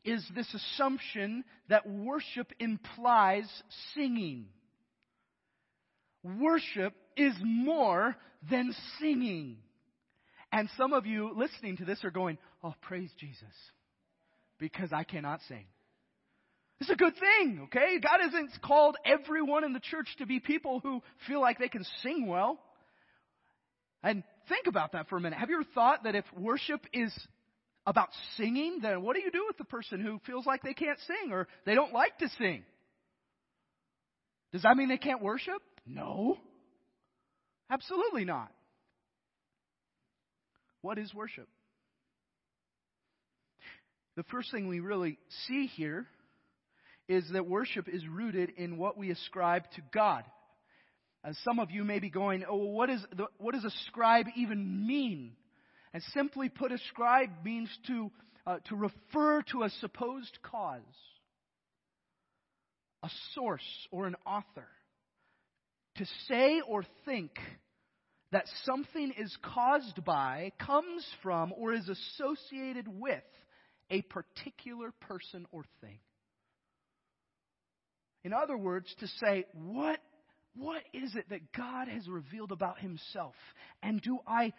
is 0.04 0.24
this 0.36 0.54
assumption 0.54 1.44
that 1.70 1.88
worship 1.88 2.52
implies 2.60 3.50
singing. 3.94 4.46
Worship 6.24 6.94
is 7.18 7.34
more 7.44 8.16
than 8.50 8.74
singing. 9.00 9.58
And 10.52 10.70
some 10.78 10.94
of 10.94 11.06
you 11.06 11.34
listening 11.36 11.78
to 11.78 11.86
this 11.86 12.04
are 12.04 12.12
going, 12.12 12.38
Oh, 12.64 12.74
praise 12.82 13.12
Jesus, 13.20 13.54
because 14.60 14.92
I 14.94 15.04
cannot 15.04 15.42
sing. 15.48 15.66
It's 16.82 16.90
a 16.90 16.96
good 16.96 17.14
thing, 17.16 17.62
okay? 17.66 18.00
God 18.02 18.20
hasn't 18.22 18.52
called 18.62 18.98
everyone 19.06 19.64
in 19.64 19.74
the 19.74 19.80
church 19.80 20.08
to 20.18 20.26
be 20.26 20.40
people 20.40 20.82
who 20.82 21.02
feel 21.28 21.40
like 21.40 21.58
they 21.58 21.70
can 21.70 21.86
sing 22.04 22.28
well. 22.28 22.60
And 24.04 24.24
think 24.50 24.68
about 24.68 24.92
that 24.92 25.08
for 25.08 25.18
a 25.18 25.22
minute. 25.22 25.40
Have 25.40 25.50
you 25.50 25.56
ever 25.56 25.70
thought 25.74 26.04
that 26.04 26.16
if 26.16 26.26
worship 26.38 26.82
is 26.94 27.14
about 27.88 28.10
singing, 28.36 28.80
then 28.82 29.04
what 29.04 29.16
do 29.16 29.22
you 29.22 29.32
do 29.32 29.46
with 29.48 29.58
the 29.58 29.64
person 29.64 30.02
who 30.02 30.20
feels 30.26 30.46
like 30.46 30.64
they 30.64 30.74
can't 30.74 31.00
sing 31.08 31.32
or 31.32 31.48
they 31.66 31.76
don't 31.76 31.94
like 31.94 32.18
to 32.18 32.30
sing? 32.38 32.64
Does 34.52 34.64
that 34.64 34.76
mean 34.76 34.90
they 34.90 34.98
can't 34.98 35.22
worship? 35.22 35.62
No. 35.86 36.38
Absolutely 37.70 38.26
not. 38.26 38.52
What 40.82 40.98
is 40.98 41.14
worship? 41.14 41.48
The 44.16 44.24
first 44.24 44.52
thing 44.52 44.68
we 44.68 44.80
really 44.80 45.18
see 45.48 45.68
here 45.68 46.06
is 47.08 47.26
that 47.32 47.48
worship 47.48 47.88
is 47.88 48.02
rooted 48.08 48.52
in 48.58 48.78
what 48.78 48.98
we 48.98 49.12
ascribe 49.12 49.64
to 49.76 49.82
God. 49.94 50.24
As 51.24 51.38
some 51.44 51.60
of 51.60 51.72
you 51.72 51.84
may 51.84 52.00
be 52.00 52.10
going, 52.10 52.44
oh, 52.48 52.56
what, 52.56 52.90
is 52.90 53.04
the, 53.16 53.26
what 53.38 53.54
does 53.54 53.66
ascribe 53.66 54.28
even 54.36 54.86
mean? 54.86 55.34
And 55.94 56.04
simply 56.14 56.50
put, 56.50 56.72
ascribe 56.72 57.30
means 57.44 57.70
to, 57.88 58.12
uh, 58.46 58.58
to 58.70 58.76
refer 58.76 59.42
to 59.52 59.64
a 59.64 59.70
supposed 59.82 60.38
cause, 60.44 60.82
a 63.02 63.10
source, 63.34 63.88
or 63.92 64.08
an 64.08 64.16
author. 64.26 64.68
To 65.98 66.06
say 66.28 66.62
or 66.68 66.84
think 67.06 67.32
that 68.32 68.46
something 68.66 69.14
is 69.18 69.36
caused 69.42 70.04
by, 70.04 70.52
comes 70.60 71.06
from, 71.24 71.54
or 71.58 71.74
is 71.74 71.88
associated 71.88 72.88
with 72.88 73.24
a 73.90 74.02
particular 74.02 74.92
person 75.08 75.46
or 75.52 75.64
thing. 75.82 76.00
In 78.26 78.34
other 78.34 78.58
words, 78.58 78.88
to 79.02 79.08
say, 79.24 79.46
what, 79.54 80.00
what 80.56 80.82
is 80.94 81.16
it 81.16 81.30
that 81.30 81.54
God 81.54 81.88
has 81.88 82.08
revealed 82.08 82.52
about 82.52 82.80
himself? 82.80 83.36
And 83.84 84.02
do 84.02 84.18
I 84.26 84.52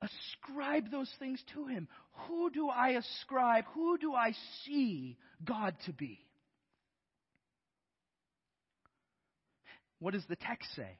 ascribe 0.00 0.92
those 0.92 1.12
things 1.18 1.42
to 1.54 1.66
him? 1.66 1.88
Who 2.28 2.48
do 2.48 2.68
I 2.68 2.90
ascribe, 2.90 3.64
who 3.74 3.98
do 3.98 4.14
I 4.14 4.34
see 4.64 5.18
God 5.44 5.74
to 5.86 5.92
be? 5.92 6.20
What 9.98 10.14
does 10.14 10.24
the 10.28 10.36
text 10.36 10.68
say? 10.76 10.96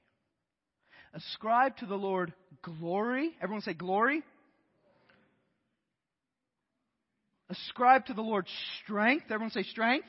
Ascribe 1.14 1.76
to 1.76 1.86
the 1.86 1.94
Lord 1.94 2.32
glory. 2.62 3.30
Everyone 3.40 3.62
say 3.62 3.74
glory. 3.74 4.24
Ascribe 7.48 8.06
to 8.06 8.14
the 8.14 8.22
Lord 8.22 8.48
strength. 8.82 9.26
Everyone 9.30 9.52
say 9.52 9.62
strength. 9.62 10.08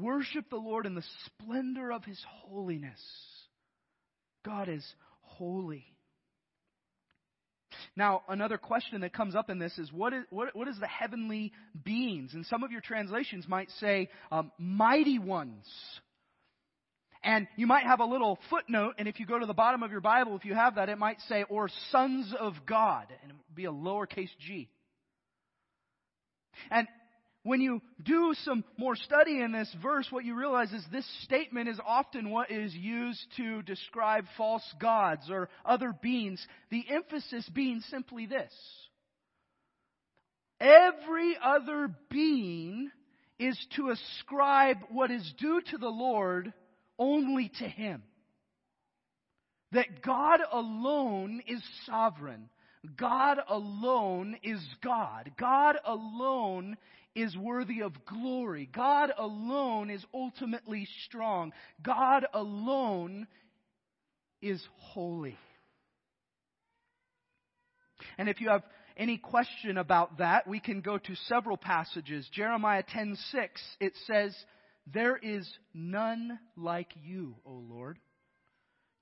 Worship 0.00 0.48
the 0.50 0.56
Lord 0.56 0.86
in 0.86 0.94
the 0.94 1.04
splendor 1.26 1.92
of 1.92 2.04
His 2.04 2.20
holiness. 2.42 3.00
God 4.44 4.68
is 4.68 4.84
holy. 5.20 5.84
Now, 7.96 8.22
another 8.28 8.58
question 8.58 9.02
that 9.02 9.12
comes 9.12 9.34
up 9.34 9.50
in 9.50 9.58
this 9.58 9.78
is 9.78 9.92
what 9.92 10.12
is, 10.12 10.24
what, 10.30 10.54
what 10.54 10.68
is 10.68 10.78
the 10.78 10.86
heavenly 10.86 11.52
beings? 11.84 12.34
And 12.34 12.44
some 12.46 12.62
of 12.62 12.72
your 12.72 12.80
translations 12.80 13.46
might 13.48 13.68
say 13.80 14.08
um, 14.32 14.50
mighty 14.58 15.18
ones. 15.18 15.66
And 17.22 17.46
you 17.56 17.66
might 17.66 17.84
have 17.84 18.00
a 18.00 18.04
little 18.04 18.38
footnote, 18.50 18.96
and 18.98 19.08
if 19.08 19.18
you 19.18 19.24
go 19.24 19.38
to 19.38 19.46
the 19.46 19.54
bottom 19.54 19.82
of 19.82 19.90
your 19.90 20.02
Bible, 20.02 20.36
if 20.36 20.44
you 20.44 20.54
have 20.54 20.74
that, 20.74 20.90
it 20.90 20.98
might 20.98 21.18
say, 21.28 21.44
or 21.48 21.70
sons 21.90 22.34
of 22.38 22.52
God, 22.66 23.06
and 23.22 23.30
it 23.30 23.34
would 23.34 23.56
be 23.56 23.64
a 23.64 23.72
lowercase 23.72 24.28
g. 24.38 24.68
And 26.70 26.86
when 27.44 27.60
you 27.60 27.82
do 28.02 28.34
some 28.42 28.64
more 28.78 28.96
study 28.96 29.40
in 29.40 29.52
this 29.52 29.72
verse, 29.82 30.06
what 30.10 30.24
you 30.24 30.34
realize 30.34 30.72
is 30.72 30.82
this 30.90 31.08
statement 31.24 31.68
is 31.68 31.78
often 31.86 32.30
what 32.30 32.50
is 32.50 32.74
used 32.74 33.22
to 33.36 33.62
describe 33.62 34.24
false 34.36 34.64
gods 34.80 35.30
or 35.30 35.50
other 35.64 35.94
beings. 36.02 36.44
The 36.70 36.84
emphasis 36.88 37.48
being 37.54 37.80
simply 37.90 38.24
this. 38.24 38.52
Every 40.58 41.36
other 41.42 41.90
being 42.10 42.90
is 43.38 43.58
to 43.76 43.90
ascribe 43.90 44.78
what 44.90 45.10
is 45.10 45.34
due 45.38 45.60
to 45.70 45.76
the 45.76 45.88
Lord 45.88 46.50
only 46.98 47.50
to 47.58 47.68
Him. 47.68 48.02
That 49.72 50.02
God 50.02 50.40
alone 50.50 51.42
is 51.46 51.62
sovereign. 51.84 52.48
God 52.96 53.38
alone 53.48 54.36
is 54.42 54.60
God. 54.82 55.32
God 55.38 55.76
alone 55.84 56.76
is 57.14 57.36
worthy 57.36 57.80
of 57.80 57.92
glory. 58.06 58.68
God 58.72 59.12
alone 59.16 59.90
is 59.90 60.04
ultimately 60.12 60.88
strong. 61.06 61.52
God 61.82 62.26
alone 62.32 63.26
is 64.42 64.62
holy. 64.78 65.36
And 68.18 68.28
if 68.28 68.40
you 68.40 68.48
have 68.48 68.64
any 68.96 69.16
question 69.16 69.78
about 69.78 70.18
that, 70.18 70.46
we 70.46 70.60
can 70.60 70.80
go 70.80 70.98
to 70.98 71.14
several 71.28 71.56
passages. 71.56 72.28
Jeremiah 72.32 72.82
10:6 72.82 73.16
it 73.80 73.92
says, 74.06 74.34
there 74.92 75.16
is 75.16 75.48
none 75.72 76.38
like 76.56 76.92
you, 77.02 77.36
O 77.46 77.52
Lord. 77.52 77.98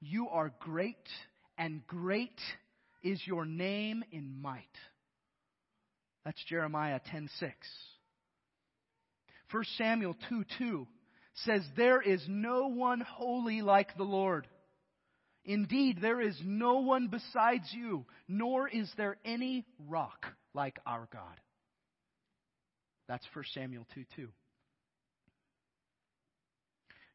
You 0.01 0.29
are 0.29 0.53
great, 0.61 1.09
and 1.59 1.87
great 1.87 2.41
is 3.03 3.21
your 3.27 3.45
name 3.45 4.05
in 4.13 4.41
might. 4.41 4.63
That's 6.25 6.43
Jeremiah 6.49 7.01
10:6. 7.13 7.53
1 9.53 9.65
Samuel 9.77 10.17
2 10.29 10.45
2 10.59 10.87
says, 11.45 11.63
There 11.77 12.01
is 12.01 12.25
no 12.29 12.69
one 12.69 13.01
holy 13.01 13.63
like 13.63 13.97
the 13.97 14.03
Lord. 14.03 14.47
Indeed, 15.45 15.99
there 16.01 16.21
is 16.21 16.39
no 16.45 16.81
one 16.81 17.09
besides 17.09 17.69
you, 17.73 18.07
nor 18.29 18.69
is 18.69 18.91
there 18.97 19.17
any 19.25 19.67
rock 19.89 20.27
like 20.55 20.79
our 20.87 21.09
God. 21.13 21.41
That's 23.09 23.27
1 23.35 23.45
Samuel 23.53 23.87
2 23.95 24.05
2. 24.17 24.29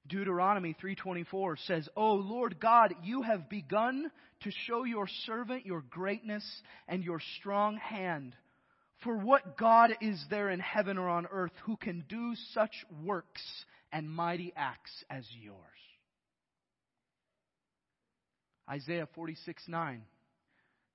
Deuteronomy 0.08 0.73
3:24 0.73 1.58
says, 1.58 1.89
"O 1.95 2.15
Lord 2.15 2.60
God, 2.60 2.95
you 3.04 3.23
have 3.23 3.50
begun 3.50 4.10
to 4.41 4.52
show 4.52 4.84
your 4.84 5.08
servant 5.08 5.65
your 5.65 5.82
greatness 5.82 6.62
and 6.88 7.04
your 7.04 7.19
strong 7.19 7.78
hand. 7.78 8.36
For 9.03 9.17
what 9.17 9.57
God 9.57 9.91
is 10.01 10.23
there 10.29 10.49
in 10.49 10.60
heaven 10.60 10.97
or 10.97 11.07
on 11.07 11.27
earth 11.27 11.53
who 11.63 11.77
can 11.77 12.03
do 12.10 12.33
such 12.53 12.86
works 13.03 13.65
and 13.91 14.10
mighty 14.10 14.53
acts 14.55 15.03
as 15.10 15.25
yours?" 15.36 15.62
Isaiah 18.69 19.07
46:9 19.15 20.01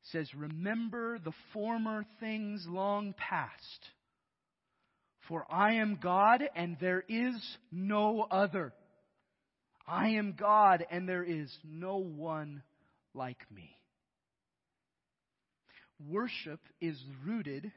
says, 0.02 0.34
"Remember 0.34 1.18
the 1.18 1.32
former 1.52 2.04
things 2.18 2.66
long 2.66 3.14
past, 3.14 3.90
for 5.28 5.50
I 5.50 5.74
am 5.74 5.96
God 5.96 6.42
and 6.54 6.78
there 6.80 7.04
is 7.08 7.58
no 7.70 8.22
other." 8.22 8.74
I 9.86 10.10
am 10.10 10.34
God 10.34 10.86
and 10.90 11.08
there 11.08 11.24
is 11.24 11.56
no 11.64 11.96
one 11.98 12.62
like 13.14 13.50
me. 13.50 13.76
Worship 15.98 16.60
is 16.80 17.04
rooted 17.24 17.72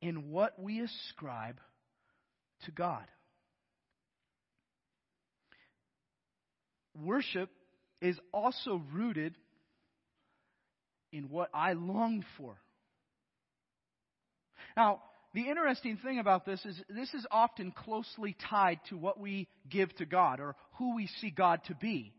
in 0.00 0.30
what 0.30 0.60
we 0.60 0.80
ascribe 0.80 1.58
to 2.64 2.70
God. 2.70 3.04
Worship 6.94 7.50
is 8.00 8.18
also 8.32 8.82
rooted 8.92 9.34
in 11.12 11.28
what 11.28 11.50
I 11.54 11.74
long 11.74 12.24
for. 12.36 12.56
Now, 14.76 15.02
the 15.34 15.48
interesting 15.48 15.98
thing 15.98 16.18
about 16.18 16.46
this 16.46 16.64
is 16.64 16.80
this 16.88 17.12
is 17.12 17.26
often 17.30 17.72
closely 17.72 18.36
tied 18.48 18.80
to 18.88 18.96
what 18.96 19.20
we 19.20 19.48
give 19.68 19.94
to 19.96 20.06
God 20.06 20.40
or 20.40 20.56
who 20.78 20.94
we 20.94 21.08
see 21.20 21.30
God 21.30 21.60
to 21.66 21.74
be. 21.74 22.12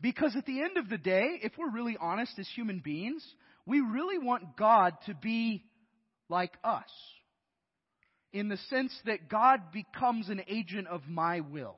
Because 0.00 0.34
at 0.36 0.46
the 0.46 0.60
end 0.60 0.76
of 0.76 0.88
the 0.88 0.98
day, 0.98 1.38
if 1.42 1.52
we're 1.56 1.70
really 1.70 1.96
honest 2.00 2.38
as 2.38 2.48
human 2.54 2.80
beings, 2.80 3.24
we 3.66 3.80
really 3.80 4.18
want 4.18 4.56
God 4.56 4.94
to 5.06 5.14
be 5.14 5.64
like 6.32 6.54
us. 6.64 6.90
In 8.32 8.48
the 8.48 8.56
sense 8.70 8.92
that 9.04 9.28
God 9.28 9.60
becomes 9.72 10.30
an 10.30 10.42
agent 10.48 10.88
of 10.88 11.02
my 11.06 11.40
will. 11.40 11.76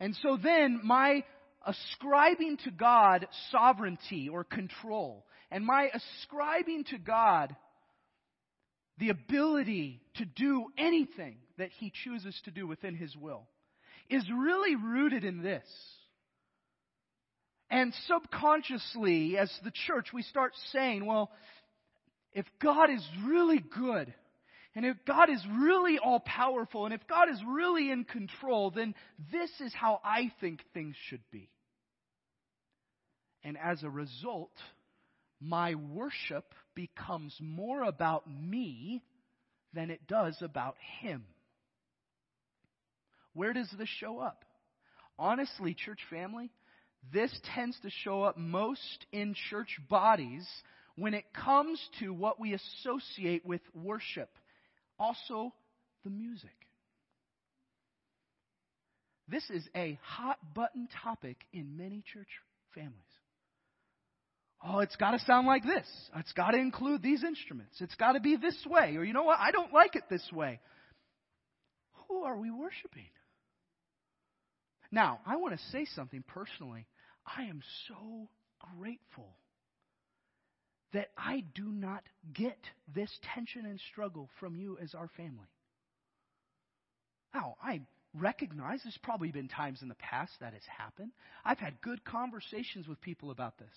And 0.00 0.16
so 0.22 0.38
then 0.42 0.80
my 0.82 1.22
ascribing 1.64 2.56
to 2.64 2.70
God 2.70 3.28
sovereignty 3.50 4.28
or 4.28 4.42
control 4.42 5.24
and 5.50 5.64
my 5.64 5.88
ascribing 5.92 6.84
to 6.90 6.98
God 6.98 7.54
the 8.98 9.10
ability 9.10 10.00
to 10.16 10.24
do 10.24 10.66
anything 10.78 11.36
that 11.58 11.70
he 11.78 11.92
chooses 12.04 12.38
to 12.44 12.50
do 12.50 12.66
within 12.66 12.96
his 12.96 13.14
will 13.16 13.46
is 14.08 14.24
really 14.30 14.76
rooted 14.76 15.24
in 15.24 15.42
this. 15.42 15.66
And 17.70 17.94
subconsciously, 18.06 19.36
as 19.38 19.50
the 19.64 19.72
church, 19.86 20.08
we 20.12 20.22
start 20.22 20.52
saying, 20.72 21.06
well, 21.06 21.30
if 22.34 22.46
God 22.60 22.90
is 22.90 23.06
really 23.24 23.58
good, 23.58 24.12
and 24.74 24.84
if 24.84 24.96
God 25.06 25.30
is 25.30 25.40
really 25.56 25.98
all 25.98 26.20
powerful, 26.20 26.84
and 26.84 26.92
if 26.92 27.06
God 27.08 27.30
is 27.30 27.40
really 27.46 27.90
in 27.90 28.04
control, 28.04 28.70
then 28.70 28.94
this 29.32 29.50
is 29.60 29.72
how 29.72 30.00
I 30.04 30.32
think 30.40 30.60
things 30.74 30.96
should 31.08 31.22
be. 31.30 31.48
And 33.44 33.56
as 33.56 33.82
a 33.82 33.90
result, 33.90 34.52
my 35.40 35.76
worship 35.76 36.54
becomes 36.74 37.36
more 37.40 37.84
about 37.84 38.24
me 38.28 39.04
than 39.72 39.90
it 39.90 40.06
does 40.08 40.36
about 40.40 40.76
Him. 41.00 41.24
Where 43.32 43.52
does 43.52 43.72
this 43.78 43.88
show 44.00 44.18
up? 44.18 44.44
Honestly, 45.18 45.74
church 45.74 46.00
family, 46.10 46.50
this 47.12 47.30
tends 47.54 47.78
to 47.80 47.90
show 47.90 48.22
up 48.22 48.36
most 48.36 49.06
in 49.12 49.34
church 49.50 49.78
bodies 49.88 50.48
when 50.96 51.14
it 51.14 51.24
comes 51.32 51.80
to 52.00 52.12
what 52.12 52.38
we 52.38 52.54
associate 52.54 53.44
with 53.44 53.60
worship, 53.74 54.30
also 54.98 55.52
the 56.04 56.10
music. 56.10 56.50
This 59.28 59.48
is 59.50 59.66
a 59.74 59.98
hot 60.02 60.38
button 60.54 60.88
topic 61.02 61.38
in 61.52 61.76
many 61.76 62.02
church 62.12 62.28
families. 62.74 62.94
Oh, 64.66 64.78
it's 64.78 64.96
got 64.96 65.10
to 65.10 65.18
sound 65.20 65.46
like 65.46 65.62
this. 65.62 65.86
It's 66.16 66.32
got 66.32 66.52
to 66.52 66.58
include 66.58 67.02
these 67.02 67.22
instruments. 67.22 67.80
It's 67.80 67.94
got 67.96 68.12
to 68.12 68.20
be 68.20 68.36
this 68.36 68.56
way. 68.66 68.96
Or 68.96 69.04
you 69.04 69.12
know 69.12 69.24
what? 69.24 69.38
I 69.38 69.50
don't 69.50 69.72
like 69.72 69.94
it 69.94 70.04
this 70.08 70.26
way. 70.32 70.60
Who 72.08 72.22
are 72.22 72.36
we 72.36 72.50
worshiping? 72.50 73.08
Now, 74.90 75.20
I 75.26 75.36
want 75.36 75.54
to 75.54 75.64
say 75.70 75.86
something 75.94 76.22
personally. 76.28 76.86
I 77.26 77.44
am 77.44 77.62
so 77.88 78.28
grateful 78.78 79.36
that 80.94 81.10
I 81.18 81.44
do 81.54 81.64
not 81.64 82.02
get 82.32 82.58
this 82.94 83.10
tension 83.34 83.66
and 83.66 83.78
struggle 83.92 84.30
from 84.40 84.56
you 84.56 84.78
as 84.82 84.94
our 84.94 85.10
family. 85.16 85.50
Now, 87.34 87.56
I 87.62 87.82
recognize 88.14 88.80
there's 88.84 88.98
probably 89.02 89.32
been 89.32 89.48
times 89.48 89.82
in 89.82 89.88
the 89.88 89.96
past 89.96 90.32
that 90.40 90.54
has 90.54 90.62
happened. 90.78 91.10
I've 91.44 91.58
had 91.58 91.80
good 91.82 92.04
conversations 92.04 92.86
with 92.86 93.00
people 93.00 93.32
about 93.32 93.58
this. 93.58 93.74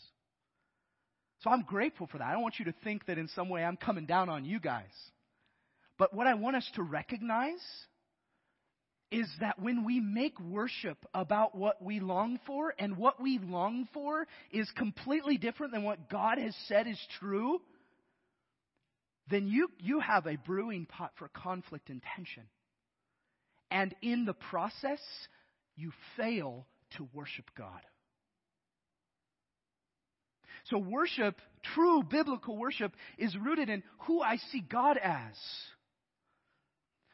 So 1.42 1.50
I'm 1.50 1.64
grateful 1.64 2.08
for 2.08 2.20
that. 2.20 2.28
I 2.28 2.34
don't 2.34 2.44
want 2.44 2.60
you 2.60 2.66
to 2.66 2.74
think 2.84 3.08
that 3.08 3.18
in 3.18 3.28
some 3.30 3.50
way 3.50 3.64
I'm 3.64 3.78
coming 3.78 4.06
down 4.06 4.30
on 4.30 4.46
you 4.46 4.60
guys. 4.60 4.86
But 5.98 6.14
what 6.14 6.28
I 6.28 6.36
want 6.36 6.56
us 6.56 6.70
to 6.76 6.84
recognize 6.84 7.62
is 9.12 9.28
that 9.40 9.60
when 9.60 9.86
we 9.86 10.00
make 10.00 10.40
worship 10.40 10.98
about 11.14 11.56
what 11.56 11.82
we 11.82 12.00
long 12.00 12.40
for, 12.46 12.74
and 12.78 12.98
what 12.98 13.22
we 13.22 13.40
long 13.40 13.88
for 13.94 14.28
is 14.52 14.70
completely 14.76 15.38
different 15.38 15.72
than 15.74 15.84
what 15.84 16.10
God 16.10 16.38
has 16.38 16.56
said 16.68 16.88
is 16.88 17.00
true, 17.20 17.62
then 19.30 19.48
you, 19.48 19.70
you 19.80 20.00
have 20.00 20.26
a 20.26 20.38
brewing 20.38 20.86
pot 20.86 21.12
for 21.18 21.30
conflict 21.30 21.90
and 21.90 22.02
tension. 22.16 22.44
And 23.72 23.94
in 24.02 24.26
the 24.26 24.34
process, 24.34 25.00
you 25.76 25.92
fail 26.16 26.66
to 26.98 27.08
worship 27.14 27.46
God. 27.58 27.82
So 30.70 30.78
worship, 30.78 31.40
true 31.76 32.04
biblical 32.04 32.58
worship, 32.58 32.94
is 33.18 33.36
rooted 33.38 33.70
in 33.70 33.84
who 34.00 34.22
I 34.22 34.38
see 34.52 34.62
God 34.62 34.98
as. 34.98 35.36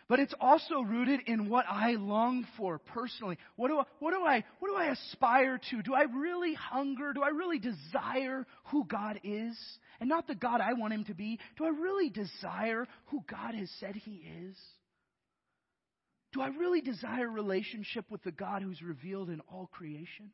But 0.07 0.19
it's 0.19 0.33
also 0.39 0.81
rooted 0.81 1.21
in 1.27 1.49
what 1.49 1.65
I 1.69 1.91
long 1.93 2.45
for 2.57 2.77
personally. 2.77 3.37
What 3.55 3.69
do, 3.69 3.79
I, 3.79 3.83
what, 3.99 4.11
do 4.11 4.23
I, 4.23 4.43
what 4.59 4.69
do 4.69 4.75
I 4.75 4.91
aspire 4.91 5.59
to? 5.69 5.81
Do 5.81 5.93
I 5.93 6.03
really 6.03 6.53
hunger? 6.53 7.13
Do 7.13 7.23
I 7.23 7.29
really 7.29 7.59
desire 7.59 8.45
who 8.65 8.85
God 8.85 9.19
is? 9.23 9.57
And 9.99 10.09
not 10.09 10.27
the 10.27 10.35
God 10.35 10.61
I 10.61 10.73
want 10.73 10.93
him 10.93 11.05
to 11.05 11.13
be. 11.13 11.39
Do 11.57 11.65
I 11.65 11.69
really 11.69 12.09
desire 12.09 12.87
who 13.05 13.23
God 13.29 13.55
has 13.55 13.69
said 13.79 13.95
he 13.95 14.25
is? 14.41 14.57
Do 16.33 16.41
I 16.41 16.47
really 16.47 16.81
desire 16.81 17.29
relationship 17.29 18.05
with 18.09 18.23
the 18.23 18.31
God 18.31 18.63
who's 18.63 18.81
revealed 18.81 19.29
in 19.29 19.39
all 19.51 19.69
creation? 19.71 20.31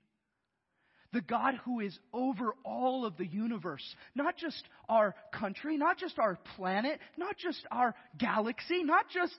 The 1.11 1.21
God 1.21 1.55
who 1.65 1.79
is 1.79 1.97
over 2.13 2.53
all 2.63 3.05
of 3.05 3.17
the 3.17 3.25
universe, 3.25 3.83
not 4.13 4.37
just 4.37 4.63
our 4.87 5.15
country, 5.33 5.75
not 5.75 5.97
just 5.97 6.19
our 6.19 6.37
planet, 6.55 6.99
not 7.17 7.35
just 7.37 7.65
our 7.71 7.95
galaxy, 8.17 8.83
not 8.83 9.09
just 9.09 9.35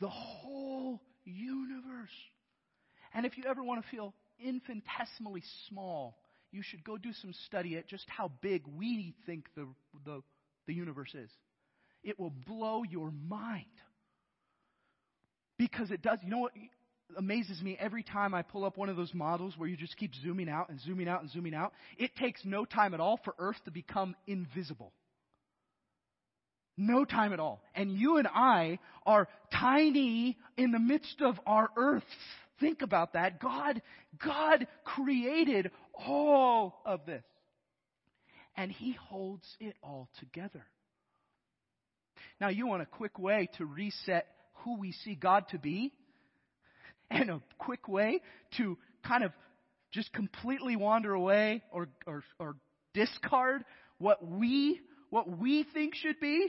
the 0.00 0.08
whole 0.08 1.02
universe. 1.24 2.08
And 3.12 3.26
if 3.26 3.36
you 3.36 3.44
ever 3.46 3.62
want 3.62 3.82
to 3.82 3.90
feel 3.90 4.14
infinitesimally 4.42 5.42
small, 5.68 6.16
you 6.50 6.62
should 6.62 6.82
go 6.82 6.96
do 6.96 7.12
some 7.20 7.34
study 7.46 7.76
at 7.76 7.86
just 7.86 8.04
how 8.08 8.30
big 8.40 8.62
we 8.76 9.14
think 9.26 9.46
the, 9.54 9.66
the, 10.04 10.22
the 10.66 10.72
universe 10.72 11.14
is. 11.14 11.30
It 12.02 12.18
will 12.18 12.32
blow 12.46 12.84
your 12.84 13.10
mind. 13.10 13.64
Because 15.58 15.90
it 15.90 16.02
does. 16.02 16.18
You 16.22 16.30
know 16.30 16.38
what? 16.38 16.52
Amazes 17.16 17.60
me 17.62 17.76
every 17.78 18.02
time 18.02 18.34
I 18.34 18.42
pull 18.42 18.64
up 18.64 18.76
one 18.76 18.88
of 18.88 18.96
those 18.96 19.12
models 19.14 19.54
where 19.56 19.68
you 19.68 19.76
just 19.76 19.96
keep 19.96 20.12
zooming 20.22 20.48
out 20.48 20.68
and 20.68 20.80
zooming 20.80 21.08
out 21.08 21.22
and 21.22 21.30
zooming 21.30 21.54
out. 21.54 21.72
It 21.98 22.16
takes 22.16 22.40
no 22.44 22.64
time 22.64 22.94
at 22.94 23.00
all 23.00 23.20
for 23.24 23.34
Earth 23.38 23.56
to 23.64 23.70
become 23.70 24.14
invisible. 24.26 24.92
No 26.76 27.04
time 27.04 27.32
at 27.32 27.40
all. 27.40 27.62
And 27.74 27.92
you 27.92 28.16
and 28.16 28.26
I 28.26 28.78
are 29.06 29.28
tiny 29.52 30.36
in 30.56 30.72
the 30.72 30.80
midst 30.80 31.20
of 31.20 31.38
our 31.46 31.68
Earth. 31.76 32.02
Think 32.60 32.82
about 32.82 33.12
that. 33.12 33.40
God, 33.40 33.80
God 34.24 34.66
created 34.84 35.70
all 35.94 36.80
of 36.84 37.06
this. 37.06 37.22
And 38.56 38.72
He 38.72 38.92
holds 38.92 39.46
it 39.60 39.76
all 39.82 40.08
together. 40.18 40.64
Now, 42.40 42.48
you 42.48 42.66
want 42.66 42.82
a 42.82 42.86
quick 42.86 43.18
way 43.18 43.48
to 43.58 43.64
reset 43.64 44.26
who 44.58 44.78
we 44.78 44.92
see 44.92 45.14
God 45.14 45.44
to 45.50 45.58
be? 45.58 45.92
and 47.10 47.30
a 47.30 47.40
quick 47.58 47.88
way 47.88 48.20
to 48.56 48.78
kind 49.06 49.24
of 49.24 49.32
just 49.92 50.12
completely 50.12 50.76
wander 50.76 51.12
away 51.12 51.62
or, 51.70 51.88
or, 52.06 52.24
or 52.38 52.56
discard 52.94 53.64
what 53.98 54.26
we, 54.26 54.80
what 55.10 55.38
we 55.38 55.64
think 55.72 55.94
should 55.94 56.18
be, 56.20 56.48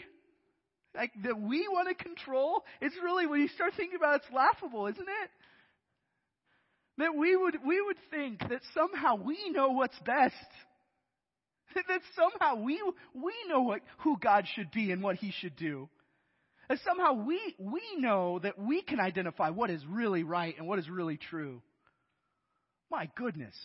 like 0.95 1.11
that 1.23 1.39
we 1.39 1.67
want 1.67 1.87
to 1.89 2.03
control, 2.03 2.63
it's 2.81 2.95
really, 3.03 3.27
when 3.27 3.41
you 3.41 3.47
start 3.49 3.73
thinking 3.75 3.97
about 3.97 4.15
it, 4.15 4.21
it's 4.25 4.33
laughable, 4.33 4.87
isn't 4.87 5.07
it? 5.07 5.29
That 6.97 7.15
we 7.15 7.35
would, 7.35 7.57
we 7.65 7.81
would 7.81 7.97
think 8.09 8.39
that 8.39 8.61
somehow 8.73 9.15
we 9.15 9.37
know 9.51 9.69
what's 9.69 9.99
best. 10.05 10.35
That 11.89 11.99
somehow 12.15 12.63
we, 12.63 12.81
we 13.13 13.33
know 13.49 13.63
what, 13.63 13.81
who 13.97 14.17
God 14.17 14.45
should 14.55 14.71
be 14.71 14.93
and 14.93 15.03
what 15.03 15.17
He 15.17 15.33
should 15.41 15.57
do. 15.57 15.89
And 16.69 16.79
somehow 16.83 17.13
we, 17.13 17.39
we 17.59 17.81
know 17.97 18.39
that 18.39 18.57
we 18.57 18.81
can 18.81 18.99
identify 18.99 19.49
what 19.49 19.69
is 19.69 19.85
really 19.87 20.23
right 20.23 20.55
and 20.57 20.67
what 20.67 20.79
is 20.79 20.89
really 20.89 21.17
true. 21.17 21.61
My 22.89 23.09
goodness. 23.15 23.55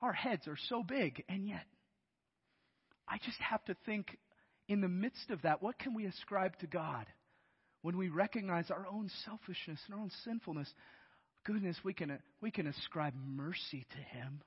Our 0.00 0.12
heads 0.12 0.46
are 0.48 0.58
so 0.68 0.82
big, 0.82 1.24
and 1.28 1.48
yet, 1.48 1.64
I 3.08 3.18
just 3.24 3.38
have 3.40 3.64
to 3.64 3.76
think 3.86 4.18
in 4.68 4.80
the 4.80 4.88
midst 4.88 5.30
of 5.30 5.42
that, 5.42 5.62
what 5.62 5.78
can 5.78 5.94
we 5.94 6.06
ascribe 6.06 6.58
to 6.58 6.66
God 6.66 7.06
when 7.82 7.96
we 7.96 8.08
recognize 8.08 8.70
our 8.70 8.86
own 8.86 9.10
selfishness 9.24 9.80
and 9.86 9.94
our 9.94 10.00
own 10.00 10.10
sinfulness? 10.24 10.68
Goodness, 11.44 11.76
we 11.84 11.94
can, 11.94 12.18
we 12.40 12.50
can 12.50 12.66
ascribe 12.66 13.14
mercy 13.14 13.86
to 13.90 14.18
Him. 14.18 14.42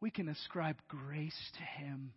We 0.00 0.10
can 0.10 0.28
ascribe 0.28 0.76
grace 0.88 1.38
to 1.54 1.82
Him 1.82 2.12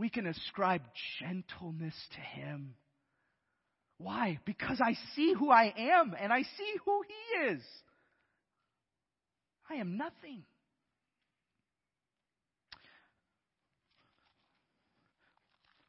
we 0.00 0.08
can 0.08 0.26
ascribe 0.26 0.80
gentleness 1.20 1.94
to 2.14 2.20
him. 2.20 2.74
Why? 3.98 4.40
Because 4.46 4.80
I 4.80 4.94
see 5.14 5.34
who 5.38 5.50
I 5.50 5.74
am 5.76 6.16
and 6.18 6.32
I 6.32 6.40
see 6.40 6.74
who 6.86 7.02
he 7.06 7.48
is. 7.50 7.62
I 9.68 9.74
am 9.74 9.98
nothing. 9.98 10.42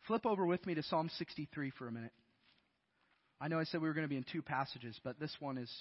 Flip 0.08 0.26
over 0.26 0.46
with 0.46 0.66
me 0.68 0.76
to 0.76 0.84
Psalm 0.84 1.10
63 1.18 1.72
for 1.80 1.88
a 1.88 1.92
minute. 1.92 2.12
I 3.40 3.48
know 3.48 3.60
I 3.60 3.64
said 3.64 3.82
we 3.82 3.88
were 3.88 3.94
going 3.94 4.06
to 4.06 4.10
be 4.10 4.18
in 4.18 4.26
two 4.30 4.42
passages, 4.42 5.00
but 5.06 5.22
this 5.22 5.34
one 5.40 5.58
is 5.58 5.72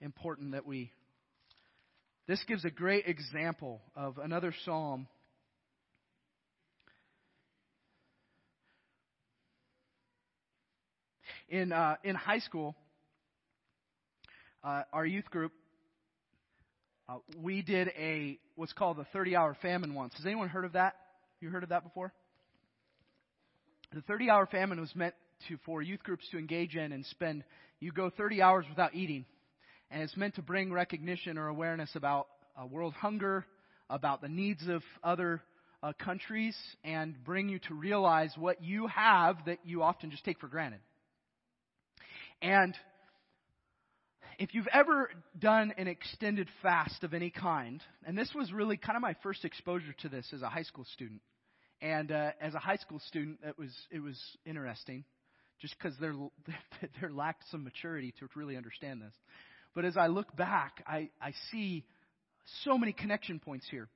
important 0.00 0.52
that 0.52 0.66
we. 0.66 0.90
This 2.26 2.42
gives 2.48 2.64
a 2.64 2.70
great 2.70 3.06
example 3.06 3.80
of 3.94 4.18
another 4.18 4.52
psalm 4.64 5.06
In, 11.48 11.72
uh, 11.72 11.96
in 12.04 12.14
high 12.14 12.40
school, 12.40 12.76
uh, 14.62 14.82
our 14.92 15.06
youth 15.06 15.30
group, 15.30 15.52
uh, 17.08 17.18
we 17.40 17.62
did 17.62 17.88
a 17.96 18.38
what's 18.56 18.74
called 18.74 18.98
the 18.98 19.06
30 19.14 19.34
hour 19.34 19.56
famine 19.62 19.94
once. 19.94 20.12
Has 20.16 20.26
anyone 20.26 20.50
heard 20.50 20.66
of 20.66 20.72
that? 20.72 20.94
You 21.40 21.48
heard 21.48 21.62
of 21.62 21.70
that 21.70 21.84
before? 21.84 22.12
The 23.94 24.02
30 24.02 24.28
hour 24.28 24.44
famine 24.44 24.78
was 24.78 24.94
meant 24.94 25.14
to 25.48 25.56
for 25.64 25.80
youth 25.80 26.02
groups 26.02 26.24
to 26.32 26.38
engage 26.38 26.76
in 26.76 26.92
and 26.92 27.06
spend. 27.06 27.44
You 27.80 27.92
go 27.92 28.10
30 28.10 28.42
hours 28.42 28.66
without 28.68 28.94
eating, 28.94 29.24
and 29.90 30.02
it's 30.02 30.16
meant 30.18 30.34
to 30.34 30.42
bring 30.42 30.70
recognition 30.70 31.38
or 31.38 31.48
awareness 31.48 31.88
about 31.94 32.26
uh, 32.60 32.66
world 32.66 32.92
hunger, 32.92 33.46
about 33.88 34.20
the 34.20 34.28
needs 34.28 34.68
of 34.68 34.82
other 35.02 35.40
uh, 35.82 35.94
countries, 35.98 36.56
and 36.84 37.14
bring 37.24 37.48
you 37.48 37.58
to 37.60 37.74
realize 37.74 38.32
what 38.36 38.62
you 38.62 38.86
have 38.88 39.36
that 39.46 39.60
you 39.64 39.82
often 39.82 40.10
just 40.10 40.26
take 40.26 40.38
for 40.40 40.48
granted. 40.48 40.80
And 42.40 42.74
if 44.38 44.54
you've 44.54 44.68
ever 44.72 45.10
done 45.38 45.72
an 45.76 45.88
extended 45.88 46.48
fast 46.62 47.02
of 47.02 47.12
any 47.12 47.30
kind, 47.30 47.82
and 48.06 48.16
this 48.16 48.30
was 48.34 48.52
really 48.52 48.76
kind 48.76 48.96
of 48.96 49.02
my 49.02 49.16
first 49.22 49.44
exposure 49.44 49.94
to 50.02 50.08
this 50.08 50.26
as 50.32 50.42
a 50.42 50.48
high 50.48 50.62
school 50.62 50.86
student, 50.94 51.20
and 51.80 52.12
uh, 52.12 52.30
as 52.40 52.54
a 52.54 52.58
high 52.58 52.76
school 52.76 53.00
student, 53.06 53.38
it 53.44 53.58
was 53.58 53.74
it 53.90 54.00
was 54.00 54.18
interesting, 54.46 55.04
just 55.60 55.76
because 55.76 55.96
they're 56.00 56.14
they 57.00 57.08
lacked 57.08 57.44
some 57.50 57.64
maturity 57.64 58.14
to 58.20 58.28
really 58.36 58.56
understand 58.56 59.02
this. 59.02 59.14
But 59.74 59.84
as 59.84 59.96
I 59.96 60.06
look 60.06 60.34
back, 60.36 60.82
I, 60.86 61.10
I 61.20 61.32
see 61.50 61.84
so 62.64 62.78
many 62.78 62.92
connection 62.92 63.38
points 63.38 63.66
here. 63.70 63.88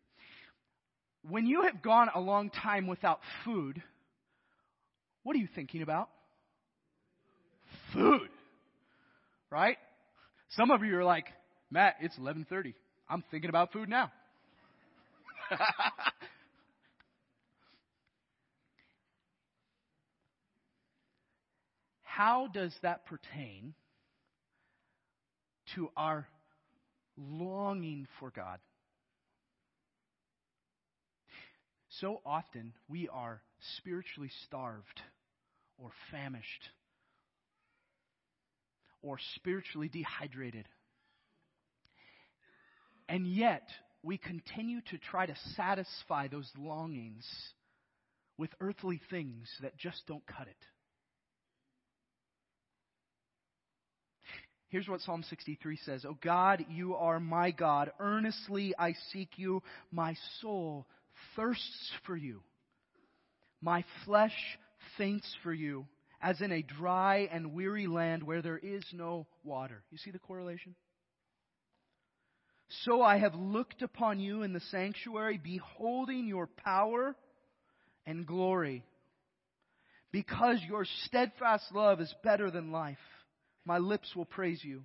When 1.28 1.46
you 1.46 1.62
have 1.62 1.83
gone 1.83 2.09
a 2.14 2.20
long 2.20 2.50
time 2.50 2.87
without 2.87 3.20
food, 3.44 3.83
what 5.22 5.37
are 5.37 5.38
you 5.38 5.48
thinking 5.55 5.83
about? 5.83 6.09
Food 7.92 8.28
right? 9.52 9.76
Some 10.56 10.70
of 10.72 10.82
you 10.82 10.98
are 10.98 11.04
like, 11.04 11.26
Matt, 11.70 11.96
it's 12.00 12.16
11:30. 12.18 12.74
I'm 13.08 13.22
thinking 13.30 13.50
about 13.50 13.72
food 13.72 13.88
now. 13.88 14.11
How 22.02 22.48
does 22.48 22.74
that 22.82 23.06
pertain 23.06 23.74
to 25.74 25.90
our 25.96 26.28
longing 27.16 28.06
for 28.18 28.30
God? 28.30 28.58
So 32.00 32.20
often 32.24 32.72
we 32.88 33.08
are 33.08 33.42
spiritually 33.76 34.30
starved 34.46 35.02
or 35.78 35.90
famished 36.11 36.70
or 39.03 39.19
spiritually 39.37 39.88
dehydrated. 39.88 40.67
And 43.09 43.27
yet, 43.27 43.69
we 44.03 44.17
continue 44.17 44.81
to 44.91 44.99
try 44.99 45.27
to 45.27 45.35
satisfy 45.57 46.29
those 46.29 46.51
longings 46.59 47.27
with 48.38 48.51
earthly 48.61 49.01
things 49.11 49.49
that 49.61 49.77
just 49.77 50.03
don't 50.07 50.27
cut 50.27 50.49
it. 50.49 50.57
Here's 54.69 54.88
what 54.88 55.03
Psalm 55.03 55.23
63 55.29 55.77
says 55.85 56.05
Oh 56.09 56.17
God, 56.23 56.65
you 56.71 56.95
are 56.95 57.21
my 57.21 57.51
God. 57.51 57.93
Earnestly 58.01 58.75
I 58.79 58.95
seek 59.12 59.29
you. 59.37 59.62
My 59.91 60.17
soul 60.41 60.87
thirsts 61.37 61.93
for 62.07 62.17
you. 62.17 62.41
My 63.61 63.85
flesh 64.07 64.35
faints 64.97 65.27
for 65.43 65.53
you, 65.53 65.87
as 66.22 66.40
in 66.40 66.52
a 66.52 66.62
dry 66.62 67.28
and 67.32 67.52
weary 67.52 67.88
land 67.88 68.22
where 68.22 68.42
there 68.42 68.58
is 68.58 68.85
no 68.92 69.26
water. 69.42 69.82
You 69.90 69.98
see 69.98 70.12
the 70.12 70.20
correlation? 70.20 70.76
So 72.85 73.02
I 73.02 73.18
have 73.18 73.35
looked 73.35 73.82
upon 73.82 74.20
you 74.20 74.42
in 74.42 74.52
the 74.52 74.61
sanctuary, 74.70 75.38
beholding 75.42 76.26
your 76.26 76.46
power 76.46 77.16
and 78.06 78.26
glory. 78.26 78.85
Because 80.12 80.58
your 80.66 80.87
steadfast 81.04 81.64
love 81.74 82.00
is 82.00 82.14
better 82.22 82.50
than 82.50 82.70
life, 82.70 82.98
my 83.64 83.78
lips 83.78 84.14
will 84.14 84.24
praise 84.24 84.62
you. 84.62 84.85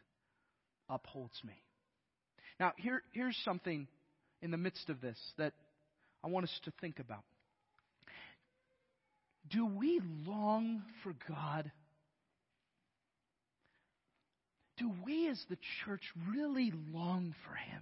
upholds 0.91 1.41
me. 1.43 1.53
Now, 2.59 2.73
here, 2.77 3.01
here's 3.13 3.37
something 3.43 3.87
in 4.41 4.51
the 4.51 4.57
midst 4.57 4.89
of 4.89 5.01
this 5.01 5.17
that 5.37 5.53
I 6.23 6.27
want 6.27 6.43
us 6.43 6.59
to 6.65 6.73
think 6.81 6.99
about. 6.99 7.23
Do 9.49 9.65
we 9.65 9.99
long 10.25 10.83
for 11.01 11.13
God? 11.27 11.71
Do 14.77 14.91
we 15.05 15.27
as 15.29 15.43
the 15.49 15.57
church 15.83 16.03
really 16.29 16.71
long 16.91 17.33
for 17.47 17.55
Him? 17.55 17.81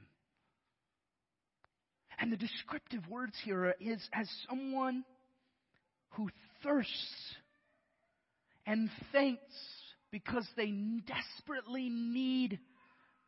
And 2.19 2.31
the 2.31 2.37
descriptive 2.37 3.07
words 3.09 3.33
here 3.43 3.73
is 3.79 4.01
as 4.13 4.29
someone 4.49 5.05
who 6.11 6.29
thirsts 6.63 7.35
and 8.65 8.89
faints 9.11 9.41
because 10.11 10.47
they 10.57 10.73
desperately 11.07 11.89
need 11.89 12.59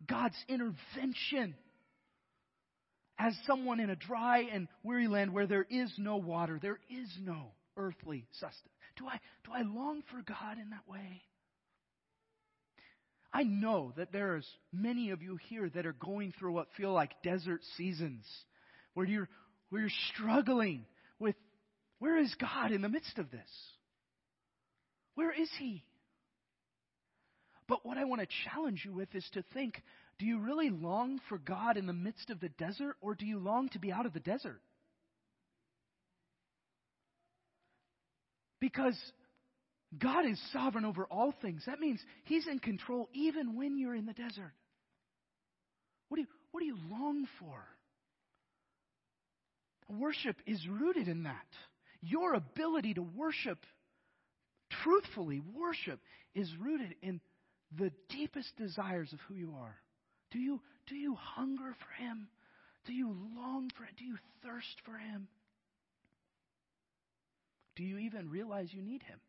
God's 0.08 0.38
intervention 0.48 1.56
as 3.20 3.36
someone 3.46 3.80
in 3.80 3.90
a 3.90 3.96
dry 3.96 4.48
and 4.52 4.68
weary 4.84 5.08
land 5.08 5.34
where 5.34 5.48
there 5.48 5.66
is 5.70 5.92
no 5.98 6.18
water, 6.18 6.60
there 6.62 6.80
is 6.90 7.10
no 7.22 7.52
earthly 7.78 8.26
sustenance. 8.34 8.74
Do 8.98 9.06
I, 9.08 9.20
do 9.46 9.52
I 9.54 9.62
long 9.62 10.02
for 10.10 10.22
God 10.24 10.58
in 10.58 10.72
that 10.72 10.88
way? 10.88 11.22
I 13.34 13.44
know 13.44 13.94
that 13.96 14.12
there's 14.12 14.48
many 14.74 15.12
of 15.12 15.22
you 15.22 15.38
here 15.48 15.70
that 15.70 15.86
are 15.86 15.94
going 15.94 16.34
through 16.38 16.54
what 16.54 16.68
feel 16.76 16.92
like 16.92 17.22
desert 17.24 17.62
seasons, 17.78 18.26
where 18.94 19.06
you're, 19.06 19.30
where 19.70 19.82
you're 19.82 19.92
struggling 20.14 20.86
with 21.20 21.36
where 22.00 22.18
is 22.18 22.36
God 22.40 22.72
in 22.72 22.82
the 22.82 22.90
midst 22.90 23.18
of 23.20 23.32
this? 23.32 23.50
Where 25.16 25.32
is 25.32 25.50
He? 25.60 25.84
But 27.72 27.86
what 27.86 27.98
I 27.98 28.04
want 28.04 28.20
to 28.20 28.28
challenge 28.50 28.82
you 28.84 28.92
with 28.92 29.16
is 29.16 29.26
to 29.32 29.46
think 29.54 29.82
do 30.20 30.26
you 30.26 30.40
really 30.40 30.70
long 30.70 31.22
for 31.30 31.38
God 31.38 31.78
in 31.78 31.88
the 31.88 31.94
midst 31.94 32.30
of 32.30 32.42
the 32.42 32.50
desert, 32.50 32.98
or 33.00 33.16
do 33.16 33.26
you 33.26 33.40
long 33.40 33.70
to 33.70 33.80
be 33.80 33.94
out 33.94 34.06
of 34.06 34.12
the 34.12 34.20
desert? 34.20 34.60
Because 38.60 38.98
God 39.98 40.26
is 40.26 40.38
sovereign 40.52 40.84
over 40.84 41.06
all 41.06 41.34
things. 41.42 41.64
That 41.66 41.80
means 41.80 42.02
He's 42.26 42.46
in 42.46 42.60
control 42.60 43.08
even 43.14 43.56
when 43.56 43.78
you're 43.78 43.96
in 43.96 44.06
the 44.06 44.12
desert. 44.12 44.52
What 46.10 46.18
do 46.18 46.24
you, 46.24 46.28
what 46.52 46.60
do 46.60 46.66
you 46.66 46.78
long 46.92 47.26
for? 47.40 47.64
Worship 49.88 50.36
is 50.46 50.60
rooted 50.68 51.08
in 51.08 51.24
that. 51.24 51.48
Your 52.02 52.34
ability 52.34 52.96
to 52.96 53.02
worship, 53.02 53.60
truthfully 54.84 55.42
worship, 55.56 56.02
is 56.36 56.50
rooted 56.60 56.96
in 57.02 57.22
the 57.78 57.92
deepest 58.10 58.56
desires 58.58 59.12
of 59.14 59.20
who 59.28 59.36
you 59.36 59.54
are. 59.60 59.76
Do 60.32 60.40
you, 60.40 60.60
do 60.88 60.96
you 60.96 61.16
hunger 61.16 61.76
for 61.80 62.04
Him? 62.04 62.28
Do 62.86 62.94
you 62.94 63.16
long 63.36 63.70
for 63.78 63.84
Him? 63.84 63.94
Do 63.98 64.06
you 64.06 64.18
thirst 64.44 64.82
for 64.86 64.98
Him? 64.98 65.28
Do 67.76 67.84
you 67.84 68.00
even 68.00 68.30
realize 68.30 68.70
you 68.72 68.82
need 68.82 69.04
Him? 69.04 69.20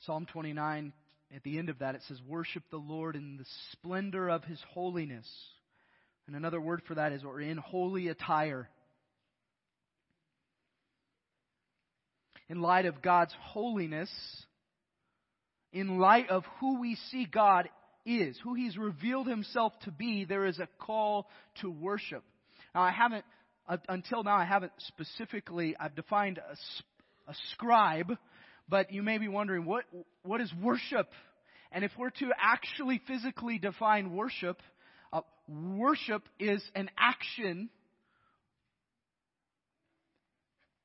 Psalm 0.00 0.26
29, 0.32 0.92
at 1.34 1.42
the 1.44 1.58
end 1.58 1.70
of 1.70 1.78
that, 1.78 1.94
it 1.94 2.02
says, 2.08 2.20
Worship 2.26 2.62
the 2.70 2.76
Lord 2.76 3.16
in 3.16 3.38
the 3.38 3.46
splendor 3.72 4.28
of 4.28 4.44
His 4.44 4.60
holiness. 4.72 5.26
And 6.26 6.36
another 6.36 6.60
word 6.60 6.82
for 6.86 6.94
that 6.94 7.12
is, 7.12 7.24
or 7.24 7.40
in 7.40 7.56
holy 7.56 8.08
attire. 8.08 8.68
In 12.48 12.60
light 12.60 12.86
of 12.86 13.02
God's 13.02 13.34
holiness, 13.40 14.10
in 15.72 15.98
light 15.98 16.30
of 16.30 16.44
who 16.60 16.80
we 16.80 16.96
see 17.10 17.26
God 17.26 17.68
is, 18.04 18.38
who 18.42 18.54
He's 18.54 18.76
revealed 18.76 19.26
Himself 19.26 19.72
to 19.84 19.90
be, 19.90 20.24
there 20.24 20.46
is 20.46 20.58
a 20.58 20.68
call 20.78 21.28
to 21.60 21.70
worship. 21.70 22.22
Now, 22.74 22.82
I 22.82 22.90
haven't, 22.90 23.24
uh, 23.68 23.78
until 23.88 24.22
now, 24.22 24.36
I 24.36 24.44
haven't 24.44 24.72
specifically, 24.78 25.74
I've 25.78 25.94
defined 25.94 26.38
a, 26.38 27.30
a 27.30 27.34
scribe, 27.52 28.12
but 28.68 28.92
you 28.92 29.02
may 29.02 29.18
be 29.18 29.28
wondering, 29.28 29.64
what, 29.64 29.84
what 30.22 30.40
is 30.40 30.52
worship? 30.60 31.08
And 31.72 31.84
if 31.84 31.90
we're 31.98 32.10
to 32.10 32.30
actually 32.40 33.00
physically 33.06 33.58
define 33.58 34.14
worship, 34.14 34.60
uh, 35.12 35.22
worship 35.48 36.22
is 36.38 36.62
an 36.74 36.90
action 36.98 37.68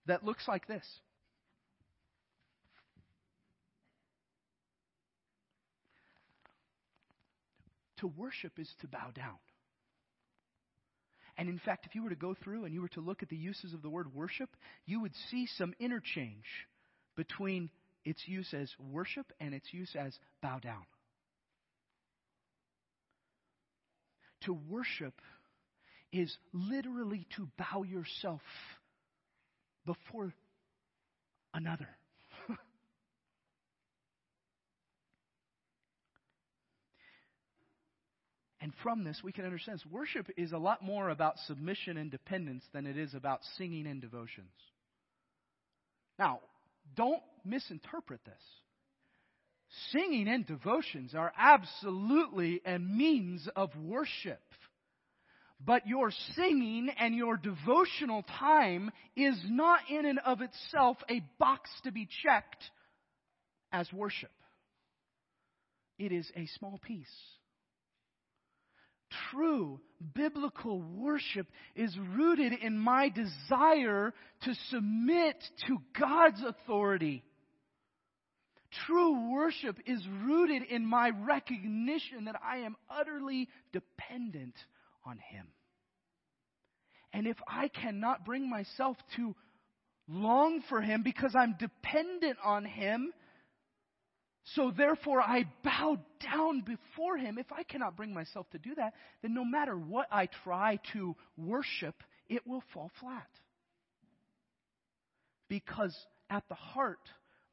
that 0.08 0.24
looks 0.24 0.48
like 0.48 0.68
this. 0.68 0.84
To 8.00 8.08
worship 8.08 8.60
is 8.60 8.70
to 8.82 8.88
bow 8.88 9.12
down. 9.14 9.38
And 11.38 11.48
in 11.48 11.60
fact, 11.60 11.86
if 11.86 11.96
you 11.96 12.04
were 12.04 12.10
to 12.10 12.16
go 12.16 12.36
through 12.44 12.66
and 12.66 12.74
you 12.74 12.82
were 12.82 12.90
to 12.90 13.02
look 13.02 13.24
at 13.24 13.30
the 13.30 13.38
uses 13.38 13.74
of 13.74 13.82
the 13.82 13.90
word 13.90 14.14
worship, 14.14 14.50
you 14.86 15.00
would 15.02 15.14
see 15.30 15.48
some 15.58 15.74
interchange 15.80 16.46
between 17.16 17.70
its 18.04 18.22
use 18.28 18.54
as 18.54 18.70
worship 18.92 19.32
and 19.40 19.54
its 19.54 19.74
use 19.74 19.96
as 19.98 20.18
bow 20.42 20.60
down. 20.60 20.84
To 24.46 24.54
worship 24.54 25.14
is 26.12 26.36
literally 26.54 27.28
to 27.36 27.48
bow 27.58 27.84
yourself 27.84 28.42
before 29.86 30.34
another. 31.54 31.88
And 38.70 38.76
from 38.84 39.04
this, 39.04 39.20
we 39.24 39.32
can 39.32 39.46
understand 39.46 39.80
this. 39.80 39.86
worship 39.92 40.28
is 40.38 40.52
a 40.52 40.60
lot 40.60 40.84
more 40.84 41.10
about 41.10 41.40
submission 41.48 41.98
and 41.98 42.12
dependence 42.12 42.64
than 42.72 42.86
it 42.86 43.00
is 43.00 43.16
about 43.16 43.40
singing 43.58 43.88
and 43.88 44.00
devotions. 44.00 44.54
Now, 46.20 46.42
don't 46.96 47.24
misinterpret 47.44 48.24
this. 48.26 48.44
Singing 49.92 50.28
and 50.28 50.46
devotions 50.46 51.16
are 51.16 51.34
absolutely 51.36 52.62
a 52.64 52.78
means 52.78 53.50
of 53.56 53.76
worship. 53.76 54.44
But 55.60 55.88
your 55.88 56.12
singing 56.36 56.92
and 57.00 57.16
your 57.16 57.38
devotional 57.38 58.24
time 58.38 58.92
is 59.16 59.36
not 59.50 59.80
in 59.90 60.06
and 60.06 60.20
of 60.20 60.42
itself 60.42 60.98
a 61.10 61.24
box 61.40 61.72
to 61.86 61.92
be 61.92 62.08
checked 62.24 62.64
as 63.72 63.92
worship. 63.92 64.30
It 65.98 66.12
is 66.12 66.32
a 66.36 66.46
small 66.60 66.80
piece 66.84 67.08
True 69.32 69.80
biblical 70.14 70.82
worship 70.82 71.48
is 71.76 71.96
rooted 72.16 72.54
in 72.54 72.78
my 72.78 73.10
desire 73.10 74.14
to 74.44 74.54
submit 74.70 75.36
to 75.68 75.78
God's 76.00 76.44
authority. 76.44 77.24
True 78.86 79.32
worship 79.32 79.78
is 79.86 80.02
rooted 80.24 80.64
in 80.64 80.86
my 80.86 81.10
recognition 81.10 82.26
that 82.26 82.36
I 82.44 82.58
am 82.60 82.76
utterly 82.90 83.50
dependent 83.74 84.56
on 85.06 85.18
Him. 85.18 85.48
And 87.12 87.26
if 87.26 87.38
I 87.48 87.68
cannot 87.68 88.26
bring 88.26 88.48
myself 88.48 88.98
to 89.16 89.36
long 90.08 90.62
for 90.70 90.82
Him 90.82 91.02
because 91.02 91.34
I'm 91.36 91.56
dependent 91.60 92.38
on 92.44 92.66
Him, 92.66 93.12
so 94.44 94.72
therefore 94.72 95.22
I 95.22 95.46
bow 95.64 95.98
down 96.20 96.62
before 96.62 97.18
Him. 97.18 97.38
If 97.38 97.52
I 97.52 97.64
cannot 97.64 97.96
bring 97.96 98.14
myself 98.14 98.50
to 98.52 98.58
do 98.58 98.76
that, 98.76 98.94
then 99.22 99.34
no 99.34 99.46
matter 99.46 99.76
what 99.78 100.08
I 100.12 100.28
try 100.44 100.80
to 100.94 101.16
worship, 101.38 101.96
it 102.28 102.46
will 102.48 102.64
fall 102.74 102.92
flat. 103.00 103.28
Because 105.50 105.96
at 106.30 106.44
the 106.48 106.56
heart, 106.56 107.00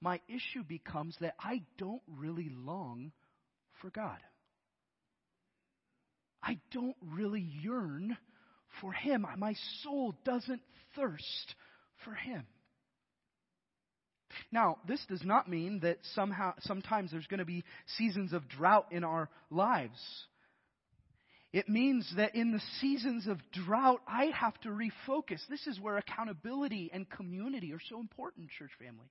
my 0.01 0.21
issue 0.29 0.63
becomes 0.67 1.17
that 1.21 1.35
I 1.41 1.63
don't 1.79 2.03
really 2.07 2.51
long 2.51 3.13
for 3.81 3.91
God. 3.91 4.19
I 6.43 6.59
don't 6.71 6.97
really 7.03 7.41
yearn 7.41 8.17
for 8.81 8.93
Him. 8.93 9.27
My 9.39 9.55
soul 9.83 10.15
doesn't 10.25 10.63
thirst 10.95 11.55
for 12.05 12.15
Him. 12.15 12.47
Now, 14.53 14.79
this 14.87 15.05
does 15.09 15.25
not 15.25 15.49
mean 15.49 15.81
that 15.81 15.99
somehow, 16.15 16.55
sometimes 16.61 17.11
there's 17.11 17.27
going 17.27 17.39
to 17.39 17.45
be 17.45 17.65
seasons 17.97 18.33
of 18.33 18.49
drought 18.49 18.87
in 18.91 19.05
our 19.05 19.29
lives. 19.51 19.99
It 21.53 21.69
means 21.69 22.13
that 22.17 22.35
in 22.35 22.53
the 22.53 22.61
seasons 22.81 23.27
of 23.27 23.39
drought, 23.53 24.01
I 24.07 24.27
have 24.27 24.61
to 24.61 24.69
refocus. 24.69 25.41
This 25.49 25.67
is 25.67 25.81
where 25.81 25.97
accountability 25.97 26.91
and 26.93 27.09
community 27.09 27.73
are 27.73 27.81
so 27.89 27.99
important, 28.01 28.51
church 28.59 28.73
family. 28.79 29.09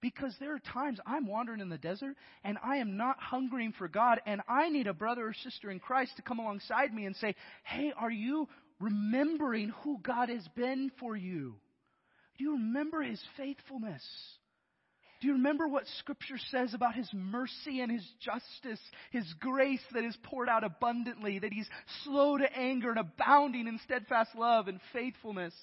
Because 0.00 0.32
there 0.38 0.54
are 0.54 0.60
times 0.60 1.00
I'm 1.04 1.26
wandering 1.26 1.60
in 1.60 1.70
the 1.70 1.78
desert 1.78 2.14
and 2.44 2.56
I 2.62 2.76
am 2.76 2.96
not 2.96 3.18
hungering 3.18 3.72
for 3.76 3.88
God, 3.88 4.20
and 4.26 4.42
I 4.48 4.68
need 4.68 4.86
a 4.86 4.94
brother 4.94 5.26
or 5.26 5.34
sister 5.34 5.72
in 5.72 5.80
Christ 5.80 6.12
to 6.16 6.22
come 6.22 6.38
alongside 6.38 6.94
me 6.94 7.04
and 7.04 7.16
say, 7.16 7.34
Hey, 7.64 7.92
are 7.96 8.10
you 8.10 8.48
remembering 8.78 9.70
who 9.82 9.98
God 10.00 10.28
has 10.28 10.46
been 10.54 10.92
for 11.00 11.16
you? 11.16 11.56
Do 12.36 12.44
you 12.44 12.52
remember 12.52 13.02
His 13.02 13.20
faithfulness? 13.36 14.04
Do 15.20 15.26
you 15.26 15.32
remember 15.34 15.66
what 15.66 15.84
Scripture 15.98 16.38
says 16.50 16.74
about 16.74 16.94
His 16.94 17.10
mercy 17.12 17.80
and 17.80 17.90
His 17.90 18.06
justice, 18.20 18.80
His 19.10 19.24
grace 19.40 19.82
that 19.92 20.04
is 20.04 20.16
poured 20.22 20.48
out 20.48 20.62
abundantly, 20.62 21.40
that 21.40 21.52
He's 21.52 21.68
slow 22.04 22.38
to 22.38 22.56
anger 22.56 22.90
and 22.90 23.00
abounding 23.00 23.66
in 23.66 23.80
steadfast 23.84 24.30
love 24.36 24.68
and 24.68 24.80
faithfulness? 24.92 25.54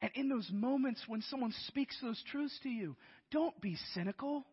And 0.00 0.10
in 0.14 0.28
those 0.28 0.48
moments 0.52 1.02
when 1.06 1.22
someone 1.22 1.52
speaks 1.66 1.96
those 2.02 2.22
truths 2.30 2.58
to 2.62 2.68
you, 2.68 2.96
don't 3.30 3.58
be 3.60 3.76
cynical. 3.94 4.44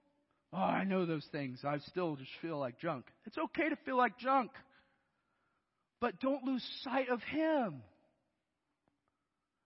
Oh, 0.54 0.58
I 0.58 0.84
know 0.84 1.06
those 1.06 1.28
things. 1.32 1.60
I 1.66 1.78
still 1.80 2.18
just 2.18 2.32
feel 2.42 2.58
like 2.58 2.80
junk. 2.80 3.06
It's 3.26 3.38
okay 3.38 3.70
to 3.70 3.78
feel 3.86 3.98
like 3.98 4.18
junk. 4.18 4.52
But 6.02 6.20
don't 6.20 6.44
lose 6.44 6.66
sight 6.84 7.10
of 7.10 7.22
Him. 7.24 7.82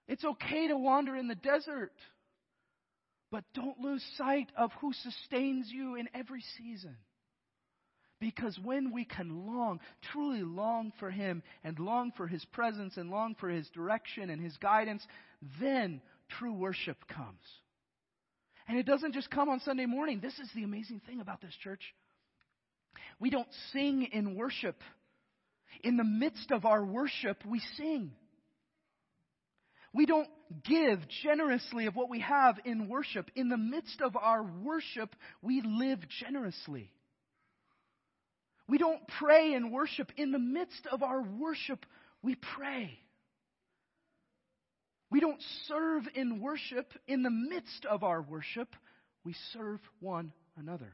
It's 0.08 0.24
okay 0.24 0.67
to 0.67 0.78
wander 0.78 1.15
in 1.15 1.28
the 1.28 1.36
desert. 1.36 1.93
But 3.36 3.43
don't 3.54 3.82
lose 3.82 4.02
sight 4.17 4.50
of 4.56 4.71
who 4.80 4.93
sustains 4.93 5.69
you 5.69 5.95
in 5.95 6.08
every 6.13 6.41
season. 6.58 6.95
Because 8.21 8.58
when 8.63 8.93
we 8.93 9.04
can 9.04 9.45
long, 9.45 9.82
truly 10.13 10.41
long 10.41 10.93
for 11.02 11.12
Him 11.12 11.43
and 11.62 11.78
long 11.78 12.13
for 12.15 12.28
His 12.28 12.45
presence 12.54 12.95
and 12.95 13.12
long 13.12 13.36
for 13.38 13.50
His 13.50 13.67
direction 13.71 14.30
and 14.30 14.41
His 14.41 14.56
guidance, 14.56 15.06
then 15.60 16.00
true 16.39 16.54
worship 16.54 16.95
comes. 17.10 17.43
And 18.69 18.78
it 18.78 18.86
doesn't 18.86 19.13
just 19.13 19.30
come 19.30 19.50
on 19.50 19.60
Sunday 19.60 19.86
morning. 19.86 20.21
This 20.21 20.39
is 20.39 20.50
the 20.56 20.63
amazing 20.63 21.02
thing 21.06 21.19
about 21.19 21.41
this 21.41 21.58
church. 21.62 21.82
We 23.19 23.32
don't 23.32 23.52
sing 23.74 24.08
in 24.13 24.36
worship. 24.36 24.78
In 25.84 25.98
the 25.98 26.06
midst 26.06 26.54
of 26.54 26.63
our 26.63 26.86
worship, 26.86 27.45
we 27.45 27.60
sing. 27.76 28.13
We 29.95 30.05
don't 30.05 30.27
give 30.65 30.99
generously 31.23 31.86
of 31.86 31.95
what 31.95 32.10
we 32.10 32.19
have 32.19 32.60
in 32.65 32.89
worship. 32.89 33.31
In 33.34 33.47
the 33.47 33.58
midst 33.58 34.01
of 34.01 34.17
our 34.17 34.43
worship, 34.43 35.15
we 35.41 35.62
live 35.62 35.99
generously. 36.19 36.91
We 38.67 38.77
don't 38.77 39.08
pray 39.19 39.53
in 39.53 39.71
worship. 39.71 40.12
In 40.17 40.34
the 40.34 40.39
midst 40.39 40.86
of 40.91 41.01
our 41.01 41.21
worship, 41.21 41.86
we 42.21 42.36
pray. 42.36 42.99
We 45.12 45.21
don't 45.21 45.41
serve 45.69 46.03
in 46.13 46.41
worship. 46.41 46.91
In 47.08 47.23
the 47.23 47.29
midst 47.29 47.86
of 47.89 48.03
our 48.03 48.21
worship, 48.21 48.75
we 49.23 49.34
serve 49.53 49.79
one 50.01 50.34
another. 50.58 50.91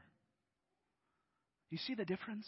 You 1.70 1.78
see 1.78 1.94
the 1.96 2.04
difference? 2.04 2.46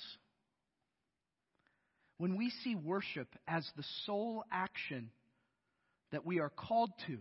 When 2.19 2.37
we 2.37 2.51
see 2.63 2.77
worship 2.77 3.27
as 3.49 3.69
the 3.77 3.85
sole 4.07 4.45
action 4.53 5.11
that 6.15 6.25
we 6.25 6.39
are 6.39 6.49
called 6.49 6.93
to 7.09 7.19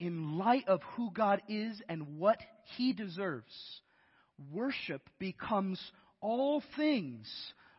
in 0.00 0.38
light 0.38 0.66
of 0.66 0.80
who 0.96 1.10
God 1.12 1.42
is 1.46 1.80
and 1.90 2.18
what 2.18 2.38
He 2.76 2.94
deserves, 2.94 3.52
worship 4.50 5.02
becomes 5.18 5.78
all 6.22 6.62
things 6.74 7.30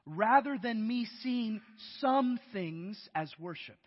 rather 0.05 0.57
than 0.61 0.87
me 0.87 1.07
seeing 1.23 1.61
some 1.99 2.39
things 2.53 3.09
as 3.15 3.31
worship. 3.39 3.79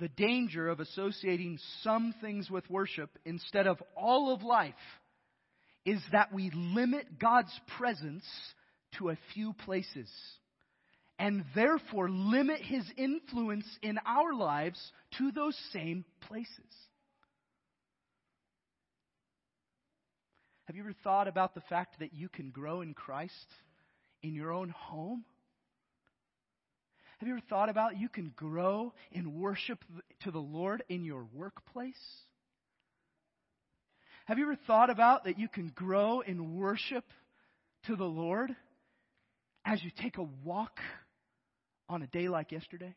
The 0.00 0.08
danger 0.08 0.68
of 0.68 0.80
associating 0.80 1.58
some 1.82 2.14
things 2.20 2.50
with 2.50 2.68
worship 2.68 3.10
instead 3.24 3.66
of 3.66 3.82
all 3.96 4.34
of 4.34 4.42
life 4.42 4.74
is 5.86 6.00
that 6.12 6.30
we 6.30 6.50
limit 6.54 7.18
God's 7.18 7.58
presence 7.78 8.24
to 8.98 9.08
a 9.08 9.18
few 9.32 9.54
places 9.54 10.10
and 11.18 11.44
therefore 11.54 12.10
limit 12.10 12.60
his 12.60 12.84
influence 12.96 13.66
in 13.82 13.98
our 14.04 14.34
lives 14.34 14.80
to 15.18 15.30
those 15.30 15.56
same 15.72 16.04
places. 16.22 16.50
Have 20.66 20.76
you 20.76 20.82
ever 20.82 20.94
thought 21.04 21.28
about 21.28 21.54
the 21.54 21.60
fact 21.62 21.98
that 22.00 22.14
you 22.14 22.28
can 22.28 22.50
grow 22.50 22.80
in 22.80 22.94
Christ 22.94 23.32
in 24.22 24.34
your 24.34 24.50
own 24.50 24.70
home? 24.70 25.24
Have 27.18 27.28
you 27.28 27.34
ever 27.34 27.44
thought 27.48 27.68
about 27.68 27.98
you 27.98 28.08
can 28.08 28.32
grow 28.34 28.92
in 29.12 29.38
worship 29.38 29.84
to 30.24 30.30
the 30.30 30.38
Lord 30.38 30.82
in 30.88 31.04
your 31.04 31.26
workplace? 31.32 31.94
Have 34.26 34.38
you 34.38 34.44
ever 34.44 34.58
thought 34.66 34.90
about 34.90 35.24
that 35.24 35.38
you 35.38 35.48
can 35.48 35.68
grow 35.68 36.20
in 36.20 36.56
worship 36.56 37.04
to 37.86 37.94
the 37.94 38.04
Lord 38.04 38.50
as 39.64 39.82
you 39.84 39.90
take 40.00 40.18
a 40.18 40.26
walk 40.44 40.80
on 41.88 42.02
a 42.02 42.06
day 42.06 42.28
like 42.28 42.52
yesterday? 42.52 42.94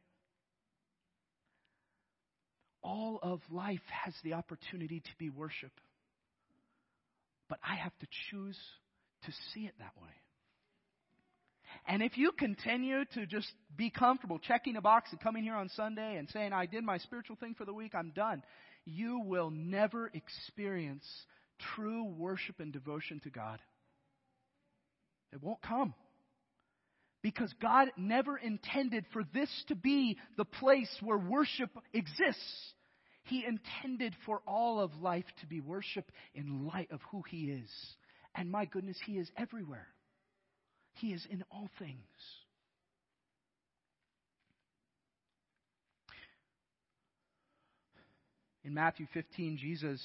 All 2.83 3.19
of 3.21 3.41
life 3.51 3.81
has 4.05 4.13
the 4.23 4.33
opportunity 4.33 4.99
to 5.01 5.09
be 5.17 5.29
worship. 5.29 5.71
But 7.49 7.59
I 7.67 7.75
have 7.75 7.97
to 7.99 8.07
choose 8.29 8.57
to 9.23 9.31
see 9.53 9.61
it 9.61 9.73
that 9.79 9.93
way. 10.01 10.09
And 11.85 12.01
if 12.01 12.17
you 12.17 12.31
continue 12.31 13.03
to 13.13 13.25
just 13.25 13.51
be 13.75 13.89
comfortable 13.89 14.39
checking 14.39 14.75
a 14.75 14.81
box 14.81 15.09
and 15.11 15.19
coming 15.19 15.43
here 15.43 15.55
on 15.55 15.69
Sunday 15.69 16.17
and 16.17 16.29
saying, 16.29 16.53
I 16.53 16.65
did 16.65 16.83
my 16.83 16.97
spiritual 16.97 17.35
thing 17.35 17.55
for 17.55 17.65
the 17.65 17.73
week, 17.73 17.93
I'm 17.95 18.11
done, 18.15 18.43
you 18.85 19.19
will 19.19 19.51
never 19.51 20.07
experience 20.13 21.05
true 21.75 22.05
worship 22.05 22.59
and 22.59 22.71
devotion 22.71 23.19
to 23.21 23.29
God. 23.29 23.59
It 25.33 25.41
won't 25.41 25.61
come. 25.61 25.93
Because 27.27 27.53
God 27.61 27.89
never 27.97 28.37
intended 28.37 29.03
for 29.11 29.21
this 29.33 29.49
to 29.67 29.75
be 29.75 30.17
the 30.37 30.45
place 30.45 30.89
where 31.01 31.17
worship 31.17 31.69
exists. 31.91 32.73
He 33.23 33.43
intended 33.45 34.15
for 34.25 34.39
all 34.47 34.79
of 34.79 34.95
life 35.01 35.25
to 35.41 35.45
be 35.45 35.59
worship 35.59 36.09
in 36.33 36.67
light 36.67 36.89
of 36.89 37.01
who 37.11 37.23
He 37.29 37.51
is. 37.51 37.69
And 38.33 38.49
my 38.49 38.63
goodness, 38.63 38.95
He 39.05 39.17
is 39.17 39.29
everywhere. 39.35 39.87
He 40.93 41.07
is 41.07 41.27
in 41.29 41.43
all 41.51 41.69
things. 41.79 41.99
In 48.63 48.73
Matthew 48.73 49.07
15, 49.13 49.57
Jesus 49.57 50.01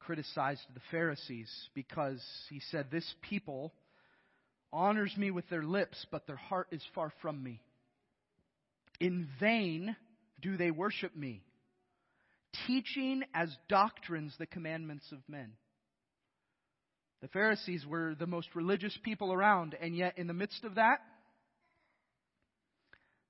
criticized 0.00 0.62
the 0.74 0.80
Pharisees 0.90 1.48
because 1.74 2.20
he 2.50 2.60
said, 2.72 2.86
This 2.90 3.14
people 3.22 3.72
honors 4.76 5.16
me 5.16 5.30
with 5.30 5.48
their 5.48 5.62
lips, 5.62 6.06
but 6.10 6.26
their 6.26 6.36
heart 6.36 6.68
is 6.70 6.82
far 6.94 7.10
from 7.22 7.42
me. 7.42 7.60
In 9.00 9.26
vain 9.40 9.96
do 10.40 10.56
they 10.56 10.70
worship 10.70 11.16
me, 11.16 11.42
teaching 12.66 13.22
as 13.34 13.48
doctrines 13.68 14.34
the 14.38 14.46
commandments 14.46 15.10
of 15.12 15.18
men. 15.28 15.52
The 17.22 17.28
Pharisees 17.28 17.86
were 17.86 18.14
the 18.18 18.26
most 18.26 18.48
religious 18.54 18.96
people 19.02 19.32
around, 19.32 19.74
and 19.80 19.96
yet 19.96 20.18
in 20.18 20.26
the 20.26 20.34
midst 20.34 20.62
of 20.64 20.74
that, 20.74 21.00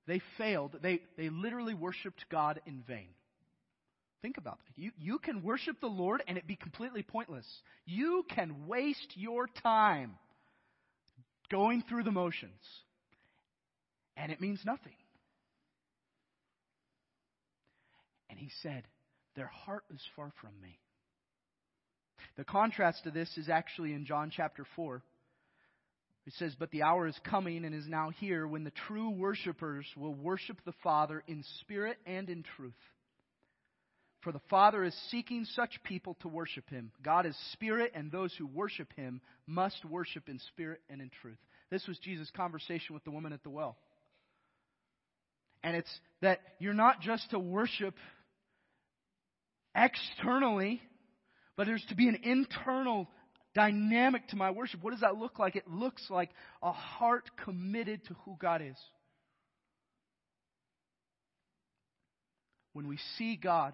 they 0.05 0.21
failed. 0.37 0.75
They, 0.81 1.01
they 1.17 1.29
literally 1.29 1.73
worshiped 1.73 2.25
God 2.29 2.61
in 2.65 2.83
vain. 2.87 3.07
Think 4.21 4.37
about 4.37 4.59
it. 4.67 4.81
You, 4.81 4.91
you 4.99 5.19
can 5.19 5.43
worship 5.43 5.79
the 5.79 5.87
Lord 5.87 6.23
and 6.27 6.37
it 6.37 6.47
be 6.47 6.55
completely 6.55 7.03
pointless. 7.03 7.45
You 7.85 8.25
can 8.33 8.67
waste 8.67 9.13
your 9.15 9.47
time 9.61 10.15
going 11.49 11.83
through 11.87 12.03
the 12.03 12.11
motions, 12.11 12.51
and 14.15 14.31
it 14.31 14.41
means 14.41 14.59
nothing. 14.65 14.93
And 18.29 18.39
he 18.39 18.49
said, 18.61 18.83
Their 19.35 19.47
heart 19.47 19.83
is 19.93 20.01
far 20.15 20.31
from 20.41 20.51
me. 20.61 20.79
The 22.37 22.43
contrast 22.43 23.03
to 23.03 23.11
this 23.11 23.35
is 23.37 23.49
actually 23.49 23.93
in 23.93 24.05
John 24.05 24.31
chapter 24.35 24.65
4. 24.75 25.01
It 26.27 26.33
says, 26.37 26.53
But 26.59 26.71
the 26.71 26.83
hour 26.83 27.07
is 27.07 27.19
coming 27.23 27.65
and 27.65 27.73
is 27.73 27.87
now 27.87 28.09
here 28.19 28.45
when 28.45 28.63
the 28.63 28.73
true 28.87 29.09
worshipers 29.09 29.85
will 29.95 30.13
worship 30.13 30.57
the 30.65 30.73
Father 30.83 31.23
in 31.27 31.43
spirit 31.61 31.97
and 32.05 32.29
in 32.29 32.43
truth. 32.57 32.73
For 34.27 34.33
the 34.33 34.41
Father 34.49 34.83
is 34.83 34.93
seeking 35.09 35.45
such 35.45 35.81
people 35.85 36.17
to 36.19 36.27
worship 36.27 36.69
Him. 36.69 36.91
God 37.01 37.25
is 37.25 37.33
spirit, 37.53 37.93
and 37.95 38.11
those 38.11 38.35
who 38.37 38.45
worship 38.45 38.91
Him 38.97 39.21
must 39.45 39.85
worship 39.85 40.27
in 40.27 40.37
spirit 40.49 40.81
and 40.89 40.99
in 40.99 41.09
truth. 41.21 41.37
This 41.71 41.87
was 41.87 41.97
Jesus' 41.99 42.29
conversation 42.35 42.93
with 42.93 43.05
the 43.05 43.11
woman 43.11 43.31
at 43.31 43.41
the 43.43 43.49
well. 43.49 43.77
And 45.63 45.77
it's 45.77 45.99
that 46.19 46.41
you're 46.59 46.73
not 46.73 46.99
just 46.99 47.29
to 47.29 47.39
worship 47.39 47.93
externally, 49.73 50.81
but 51.55 51.65
there's 51.65 51.85
to 51.87 51.95
be 51.95 52.09
an 52.09 52.19
internal 52.21 53.07
dynamic 53.55 54.27
to 54.27 54.35
my 54.35 54.51
worship. 54.51 54.83
What 54.83 54.91
does 54.91 54.99
that 54.99 55.15
look 55.15 55.39
like? 55.39 55.55
It 55.55 55.69
looks 55.69 56.03
like 56.09 56.31
a 56.61 56.73
heart 56.73 57.29
committed 57.45 58.03
to 58.09 58.15
who 58.25 58.35
God 58.37 58.61
is. 58.61 58.77
When 62.73 62.89
we 62.89 62.99
see 63.17 63.37
God 63.37 63.73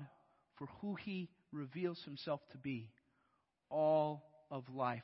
for 0.58 0.68
who 0.82 0.96
He 0.96 1.30
reveals 1.52 2.02
Himself 2.06 2.42
to 2.52 2.58
be, 2.58 2.90
all 3.70 4.24
of 4.52 4.64
life 4.74 5.02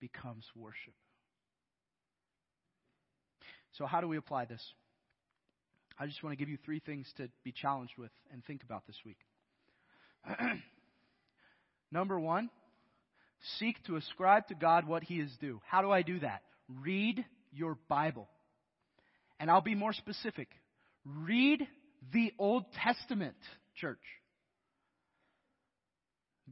becomes 0.00 0.44
worship. 0.56 0.94
So, 3.78 3.86
how 3.86 4.00
do 4.00 4.08
we 4.08 4.16
apply 4.16 4.44
this? 4.44 4.62
I 5.98 6.06
just 6.06 6.22
want 6.22 6.32
to 6.32 6.38
give 6.38 6.48
you 6.48 6.58
three 6.64 6.80
things 6.80 7.06
to 7.16 7.28
be 7.44 7.52
challenged 7.52 7.94
with 7.96 8.10
and 8.32 8.44
think 8.44 8.62
about 8.62 8.86
this 8.86 8.96
week. 9.04 9.18
Number 11.90 12.18
one, 12.18 12.50
seek 13.58 13.82
to 13.84 13.96
ascribe 13.96 14.48
to 14.48 14.54
God 14.54 14.86
what 14.86 15.02
He 15.02 15.20
is 15.20 15.30
due. 15.40 15.60
How 15.66 15.82
do 15.82 15.90
I 15.90 16.02
do 16.02 16.18
that? 16.20 16.42
Read 16.80 17.24
your 17.52 17.76
Bible. 17.88 18.28
And 19.38 19.50
I'll 19.50 19.60
be 19.60 19.74
more 19.74 19.92
specific. 19.92 20.48
Read 21.04 21.66
the 22.12 22.32
Old 22.38 22.64
Testament, 22.72 23.36
church. 23.76 23.98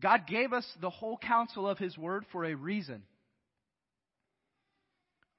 God 0.00 0.26
gave 0.26 0.52
us 0.52 0.66
the 0.80 0.90
whole 0.90 1.18
counsel 1.18 1.68
of 1.68 1.78
His 1.78 1.96
Word 1.96 2.24
for 2.32 2.44
a 2.44 2.54
reason. 2.54 3.02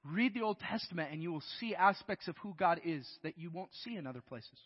Read 0.04 0.34
the 0.34 0.42
Old 0.42 0.58
Testament 0.58 1.10
and 1.12 1.22
you 1.22 1.32
will 1.32 1.42
see 1.60 1.74
aspects 1.74 2.28
of 2.28 2.36
who 2.38 2.54
God 2.58 2.80
is 2.84 3.06
that 3.22 3.38
you 3.38 3.50
won't 3.50 3.70
see 3.84 3.96
in 3.96 4.06
other 4.06 4.20
places. 4.20 4.58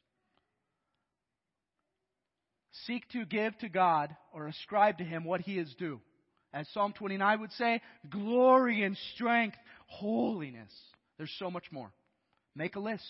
Seek 2.87 3.09
to 3.11 3.25
give 3.25 3.57
to 3.59 3.69
God 3.69 4.15
or 4.33 4.49
ascribe 4.49 4.99
to 4.99 5.05
Him 5.05 5.25
what 5.25 5.41
He 5.41 5.59
is 5.59 5.75
due. 5.79 6.01
As 6.53 6.67
Psalm 6.73 6.95
29 6.97 7.41
would 7.41 7.53
say, 7.53 7.81
glory 8.11 8.83
and 8.83 8.97
strength, 9.15 9.57
holiness. 9.87 10.73
There's 11.19 11.35
so 11.39 11.51
much 11.51 11.65
more. 11.71 11.91
Make 12.55 12.77
a 12.77 12.81
list. 12.81 13.03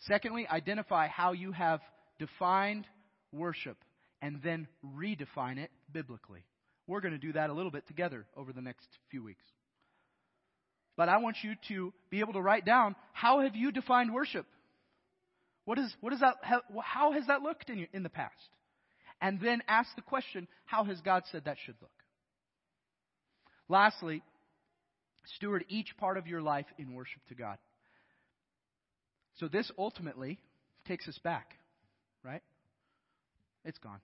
Secondly, 0.00 0.46
identify 0.48 1.08
how 1.08 1.32
you 1.32 1.50
have 1.52 1.80
defined 2.18 2.86
worship 3.32 3.76
and 4.20 4.40
then 4.42 4.66
redefine 4.84 5.58
it 5.58 5.70
biblically. 5.92 6.44
We're 6.86 7.00
going 7.00 7.12
to 7.12 7.18
do 7.18 7.32
that 7.32 7.50
a 7.50 7.52
little 7.52 7.70
bit 7.70 7.86
together 7.86 8.26
over 8.36 8.52
the 8.52 8.62
next 8.62 8.86
few 9.10 9.22
weeks. 9.22 9.44
But 10.96 11.08
I 11.08 11.18
want 11.18 11.36
you 11.42 11.54
to 11.68 11.92
be 12.10 12.20
able 12.20 12.32
to 12.32 12.40
write 12.40 12.64
down 12.64 12.96
how 13.12 13.40
have 13.40 13.54
you 13.54 13.70
defined 13.70 14.12
worship? 14.12 14.46
What 15.64 15.78
is, 15.78 15.94
what 16.00 16.12
is 16.12 16.20
that, 16.20 16.36
how, 16.42 16.62
how 16.82 17.12
has 17.12 17.26
that 17.28 17.42
looked 17.42 17.70
in, 17.70 17.86
in 17.92 18.02
the 18.02 18.08
past? 18.08 18.34
And 19.20 19.40
then 19.40 19.62
ask 19.68 19.94
the 19.96 20.02
question, 20.02 20.48
how 20.64 20.84
has 20.84 21.00
God 21.00 21.24
said 21.30 21.44
that 21.44 21.56
should 21.64 21.76
look? 21.80 21.90
Lastly, 23.68 24.22
steward 25.36 25.64
each 25.68 25.96
part 25.98 26.16
of 26.16 26.26
your 26.26 26.40
life 26.40 26.66
in 26.78 26.94
worship 26.94 27.20
to 27.28 27.34
God. 27.34 27.58
So 29.38 29.46
this 29.46 29.70
ultimately 29.78 30.38
takes 30.86 31.06
us 31.06 31.18
back, 31.22 31.54
right? 32.24 32.42
It's 33.64 33.78
gone. 33.78 34.00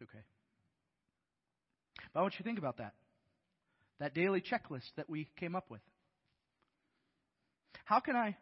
It's 0.00 0.10
okay. 0.10 0.24
But 2.12 2.20
I 2.20 2.22
want 2.22 2.34
you 2.34 2.38
to 2.38 2.44
think 2.44 2.58
about 2.58 2.78
that. 2.78 2.94
That 3.98 4.14
daily 4.14 4.40
checklist 4.40 4.88
that 4.96 5.10
we 5.10 5.28
came 5.38 5.54
up 5.54 5.70
with. 5.70 5.82
How 7.84 8.00
can 8.00 8.16
I 8.16 8.36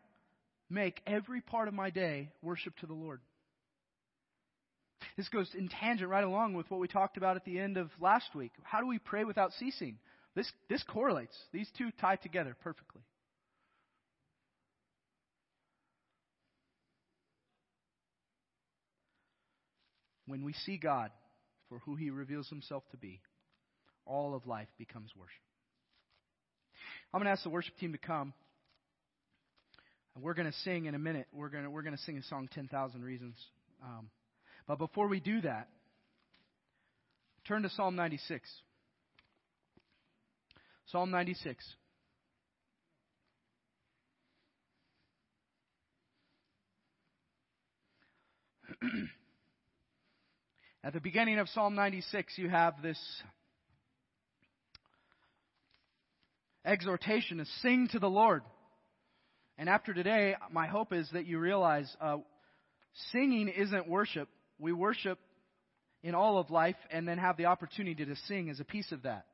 make 0.71 1.01
every 1.07 1.41
part 1.41 1.69
of 1.69 1.75
my 1.75 1.91
day 1.91 2.31
worship 2.43 2.77
to 2.79 2.87
the 2.87 2.95
Lord? 2.95 3.21
This 5.17 5.29
goes 5.29 5.51
in 5.57 5.69
tangent 5.69 6.09
right 6.09 6.23
along 6.23 6.55
with 6.55 6.71
what 6.71 6.81
we 6.81 6.87
talked 6.87 7.17
about 7.17 7.37
at 7.37 7.45
the 7.45 7.59
end 7.59 7.77
of 7.77 7.91
last 8.01 8.35
week. 8.35 8.53
How 8.63 8.81
do 8.81 8.87
we 8.87 8.99
pray 8.99 9.25
without 9.25 9.53
ceasing? 9.59 9.99
This, 10.37 10.51
this 10.69 10.85
correlates. 10.85 11.37
These 11.53 11.69
two 11.77 11.91
tie 12.01 12.17
together 12.17 12.55
perfectly. 12.63 13.03
When 20.27 20.45
we 20.45 20.53
see 20.53 20.77
God 20.77 21.11
for 21.69 21.79
who 21.81 21.95
He 21.97 22.11
reveals 22.11 22.49
Himself 22.49 22.85
to 22.91 22.97
be, 22.97 23.21
all 24.05 24.35
of 24.35 24.47
life 24.47 24.69
becomes 24.79 25.11
worship. 25.17 25.43
I'm 27.13 27.21
going 27.21 27.27
to 27.27 27.33
ask 27.33 27.43
the 27.43 27.51
worship 27.51 27.77
team 27.79 27.93
to 27.93 27.99
come. 27.99 28.33
And 30.15 30.25
we're 30.25 30.35
going 30.35 30.51
to 30.51 30.59
sing 30.59 30.87
in 30.87 30.95
a 30.95 30.99
minute. 30.99 31.27
We're 31.33 31.49
going 31.49 31.65
to, 31.65 31.71
we're 31.71 31.83
going 31.83 31.97
to 31.97 32.03
sing 32.03 32.19
a 32.19 32.23
song, 32.25 32.49
10,000 32.53 33.03
Reasons. 33.03 33.37
Um, 33.83 34.11
but 34.67 34.79
before 34.79 35.09
we 35.09 35.21
do 35.21 35.41
that, 35.43 35.69
turn 37.47 37.63
to 37.63 37.71
Psalm 37.71 37.97
96. 37.97 38.49
Psalm 40.87 41.11
96. 41.11 41.65
At 50.85 50.93
the 50.93 51.01
beginning 51.01 51.41
of 51.41 51.49
Psalm 51.49 51.75
96, 51.75 52.39
you 52.39 52.49
have 52.49 52.81
this 52.83 52.99
exhortation 56.65 57.39
to 57.39 57.45
sing 57.63 57.89
to 57.91 57.99
the 57.99 58.09
Lord. 58.09 58.43
And 59.57 59.69
after 59.69 59.93
today, 59.93 60.37
my 60.53 60.69
hope 60.69 60.93
is 60.93 61.09
that 61.13 61.27
you 61.27 61.41
realize 61.41 61.93
uh, 62.01 62.19
singing 63.11 63.49
isn't 63.49 63.89
worship. 63.89 64.29
We 64.61 64.73
worship 64.73 65.19
in 66.05 66.15
all 66.15 66.39
of 66.39 66.49
life 66.53 66.77
and 66.93 67.09
then 67.09 67.19
have 67.19 67.37
the 67.37 67.47
opportunity 67.47 68.05
to 68.05 68.15
sing 68.29 68.49
as 68.49 68.61
a 68.61 68.65
piece 68.65 68.93
of 68.93 69.03
that. 69.03 69.27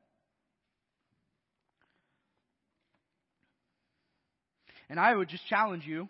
And 4.89 4.99
I 4.99 5.15
would 5.15 5.29
just 5.29 5.45
challenge 5.47 5.83
you 5.85 6.09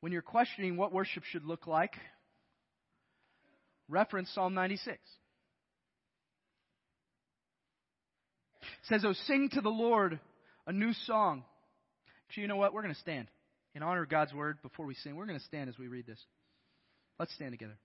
when 0.00 0.12
you're 0.12 0.22
questioning 0.22 0.76
what 0.76 0.92
worship 0.92 1.24
should 1.24 1.44
look 1.44 1.66
like, 1.66 1.94
reference 3.88 4.30
Psalm 4.34 4.54
96. 4.54 4.98
It 8.62 8.68
says, 8.88 9.04
Oh, 9.04 9.14
sing 9.26 9.48
to 9.52 9.60
the 9.60 9.68
Lord 9.68 10.20
a 10.66 10.72
new 10.72 10.92
song. 10.92 11.44
Actually, 12.28 12.42
you 12.42 12.48
know 12.48 12.56
what? 12.56 12.72
We're 12.72 12.82
going 12.82 12.94
to 12.94 13.00
stand. 13.00 13.28
In 13.74 13.82
honor 13.82 14.02
of 14.02 14.08
God's 14.08 14.32
word, 14.32 14.58
before 14.62 14.86
we 14.86 14.94
sing, 14.94 15.16
we're 15.16 15.26
going 15.26 15.38
to 15.38 15.44
stand 15.44 15.68
as 15.68 15.78
we 15.78 15.88
read 15.88 16.06
this. 16.06 16.18
Let's 17.18 17.34
stand 17.34 17.52
together. 17.52 17.76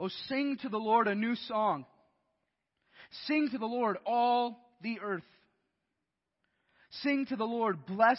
Oh, 0.00 0.08
sing 0.28 0.58
to 0.62 0.68
the 0.68 0.78
Lord 0.78 1.06
a 1.06 1.14
new 1.14 1.36
song. 1.36 1.84
Sing 3.26 3.48
to 3.52 3.58
the 3.58 3.66
Lord 3.66 3.98
all 4.06 4.58
the 4.82 4.98
earth. 5.00 5.22
Sing 7.02 7.26
to 7.26 7.36
the 7.36 7.44
Lord, 7.44 7.86
bless 7.86 8.18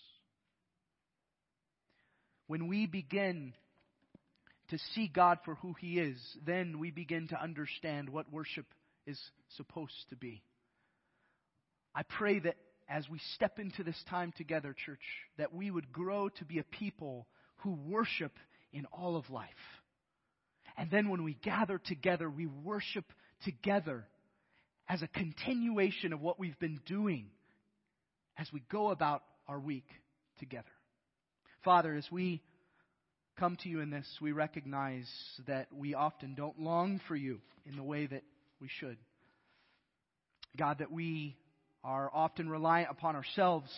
When 2.51 2.67
we 2.67 2.85
begin 2.85 3.53
to 4.71 4.77
see 4.93 5.07
God 5.07 5.37
for 5.45 5.55
who 5.55 5.73
He 5.79 5.97
is, 5.97 6.17
then 6.45 6.79
we 6.79 6.91
begin 6.91 7.29
to 7.29 7.41
understand 7.41 8.09
what 8.09 8.29
worship 8.29 8.65
is 9.07 9.17
supposed 9.55 9.95
to 10.09 10.17
be. 10.17 10.43
I 11.95 12.03
pray 12.03 12.39
that 12.39 12.57
as 12.89 13.07
we 13.07 13.21
step 13.35 13.57
into 13.57 13.85
this 13.85 13.95
time 14.09 14.33
together, 14.35 14.75
church, 14.85 14.99
that 15.37 15.53
we 15.53 15.71
would 15.71 15.93
grow 15.93 16.27
to 16.27 16.43
be 16.43 16.59
a 16.59 16.63
people 16.63 17.25
who 17.59 17.71
worship 17.87 18.33
in 18.73 18.85
all 18.91 19.15
of 19.15 19.29
life. 19.29 19.47
And 20.77 20.91
then 20.91 21.07
when 21.07 21.23
we 21.23 21.35
gather 21.35 21.77
together, 21.77 22.29
we 22.29 22.47
worship 22.47 23.05
together 23.45 24.05
as 24.89 25.01
a 25.01 25.07
continuation 25.07 26.11
of 26.11 26.19
what 26.19 26.37
we've 26.37 26.59
been 26.59 26.81
doing 26.85 27.27
as 28.37 28.51
we 28.51 28.61
go 28.69 28.89
about 28.89 29.23
our 29.47 29.57
week 29.57 29.87
together. 30.37 30.67
Father, 31.63 31.93
as 31.93 32.07
we 32.11 32.41
come 33.39 33.55
to 33.61 33.69
you 33.69 33.81
in 33.81 33.91
this, 33.91 34.07
we 34.19 34.31
recognize 34.31 35.07
that 35.47 35.67
we 35.71 35.93
often 35.93 36.33
don't 36.33 36.59
long 36.59 36.99
for 37.07 37.15
you 37.15 37.39
in 37.67 37.75
the 37.75 37.83
way 37.83 38.07
that 38.07 38.23
we 38.59 38.67
should. 38.79 38.97
God, 40.57 40.79
that 40.79 40.91
we 40.91 41.37
are 41.83 42.09
often 42.13 42.49
reliant 42.49 42.89
upon 42.89 43.15
ourselves. 43.15 43.71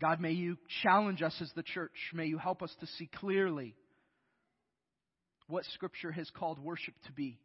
God, 0.00 0.20
may 0.20 0.32
you 0.32 0.56
challenge 0.82 1.20
us 1.20 1.34
as 1.40 1.50
the 1.56 1.62
church. 1.64 1.96
May 2.14 2.26
you 2.26 2.38
help 2.38 2.62
us 2.62 2.74
to 2.80 2.86
see 2.98 3.08
clearly 3.12 3.74
what 5.48 5.64
Scripture 5.74 6.12
has 6.12 6.30
called 6.30 6.60
worship 6.60 6.94
to 7.06 7.12
be. 7.12 7.38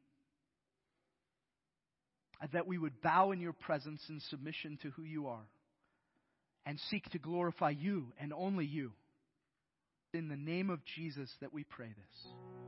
That 2.53 2.67
we 2.67 2.77
would 2.77 3.01
bow 3.01 3.31
in 3.31 3.39
your 3.39 3.53
presence 3.53 4.01
in 4.09 4.19
submission 4.29 4.77
to 4.83 4.89
who 4.91 5.03
you 5.03 5.27
are 5.27 5.45
and 6.65 6.79
seek 6.89 7.09
to 7.09 7.19
glorify 7.19 7.71
you 7.71 8.07
and 8.19 8.33
only 8.33 8.65
you. 8.65 8.91
In 10.13 10.27
the 10.27 10.35
name 10.35 10.69
of 10.69 10.79
Jesus 10.95 11.29
that 11.41 11.53
we 11.53 11.63
pray 11.63 11.87
this. 11.87 12.60